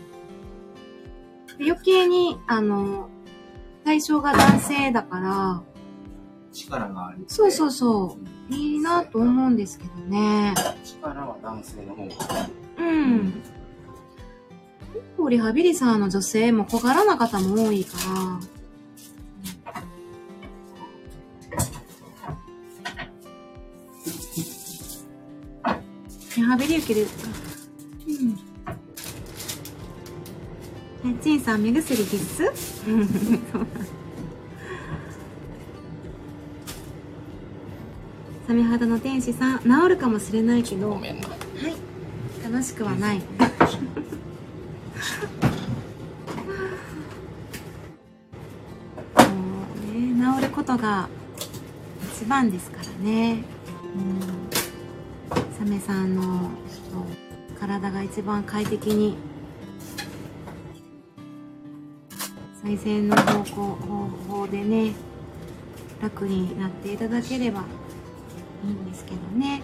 [1.57, 3.07] で余計に、あの、
[3.85, 5.63] 対象が男性だから、
[6.51, 8.17] 力があるそうそうそ
[8.49, 10.53] う、いいなと思うんですけどね。
[10.83, 12.15] 力は男性の方が
[12.79, 13.31] うん。
[14.93, 18.54] 結構リハビリサーの女性も小柄な方も多いから、
[26.35, 27.07] リハビリ受ける。
[28.07, 28.37] うん。
[31.09, 32.51] え、ちんさん、目薬必須？
[38.45, 41.13] サメ肌の天使さん、治るかもしれないけど、はい。
[42.43, 43.19] 楽しくはない。
[49.15, 49.23] も
[49.73, 51.07] うね、治ることが
[52.13, 53.41] 一番ですからね。
[53.95, 54.44] うん。
[55.57, 56.51] サメさんの
[57.59, 59.15] 体が一番快適に
[62.61, 64.07] 最善の方向方
[64.39, 64.93] 法でね
[66.01, 67.61] 楽になっていただければ
[68.63, 69.61] いいんですけどね。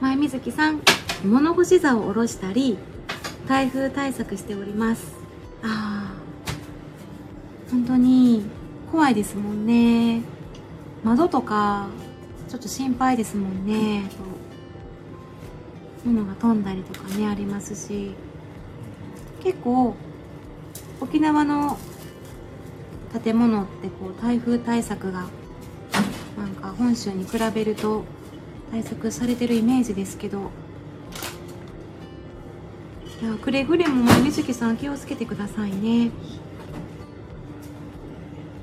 [0.00, 0.82] 前水木さん
[1.24, 2.76] 物干し座を下ろしたり
[3.48, 5.14] 台風対策しております
[5.62, 8.44] ああ本当に
[8.92, 10.22] 怖いですもんね
[11.02, 11.88] 窓とか
[12.54, 14.08] ちょっと心配ですもんね。
[16.04, 18.14] 物が飛んだりとかねありますし。
[19.42, 19.96] 結構
[21.00, 21.76] 沖縄の
[23.24, 25.26] 建物ってこう台風対策が
[26.38, 28.04] なんか本州に比べると
[28.70, 30.52] 対策されてるイメージですけど。
[33.20, 36.12] いやくれぐれも水木さん気をつけてくださいね。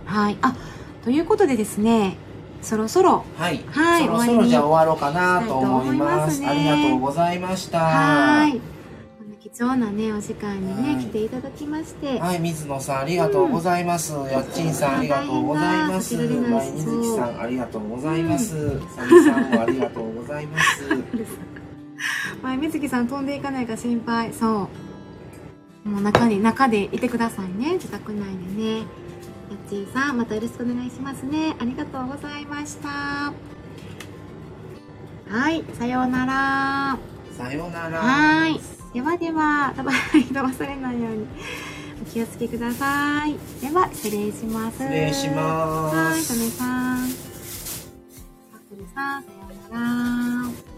[0.06, 0.38] はい。
[0.42, 0.56] あ
[1.04, 2.16] ということでですね、
[2.62, 3.64] そろそろ、はい。
[3.72, 6.42] はいそろそろじゃあ終わろうかなと思います。
[6.42, 7.80] ねありがとうございました。
[7.80, 8.60] はい。
[9.40, 14.14] 貴重なね、お時間にね、はい来ていただきまして、はい、水野さんありがとうございます。
[14.14, 16.18] やっちんさんありがとうございます。
[16.18, 18.70] 大変だまいみずきさんありがとうございます。
[18.70, 18.76] さ
[19.10, 21.62] みさんもありがとうございます。
[22.42, 24.70] 前水木さん飛んでいかないか心配そ
[25.86, 28.86] うもう中に中でいてくださいね自宅内でね
[29.52, 31.58] やっちーさんまたよろしくお願いしますね。
[31.60, 32.88] ありがとうございました。
[32.88, 33.34] は
[35.52, 36.98] いさようなら。
[37.38, 38.00] さようなら。
[38.00, 38.62] はい。
[38.94, 41.28] ではでは飛ば飛ばされないように。
[42.02, 43.36] お気をつけください。
[43.60, 44.78] では失礼します。
[44.78, 45.96] 失礼します。
[45.98, 47.10] はい、とめさん。
[47.10, 47.16] さ
[48.70, 49.36] くるさん、さよ
[49.70, 50.71] うなら。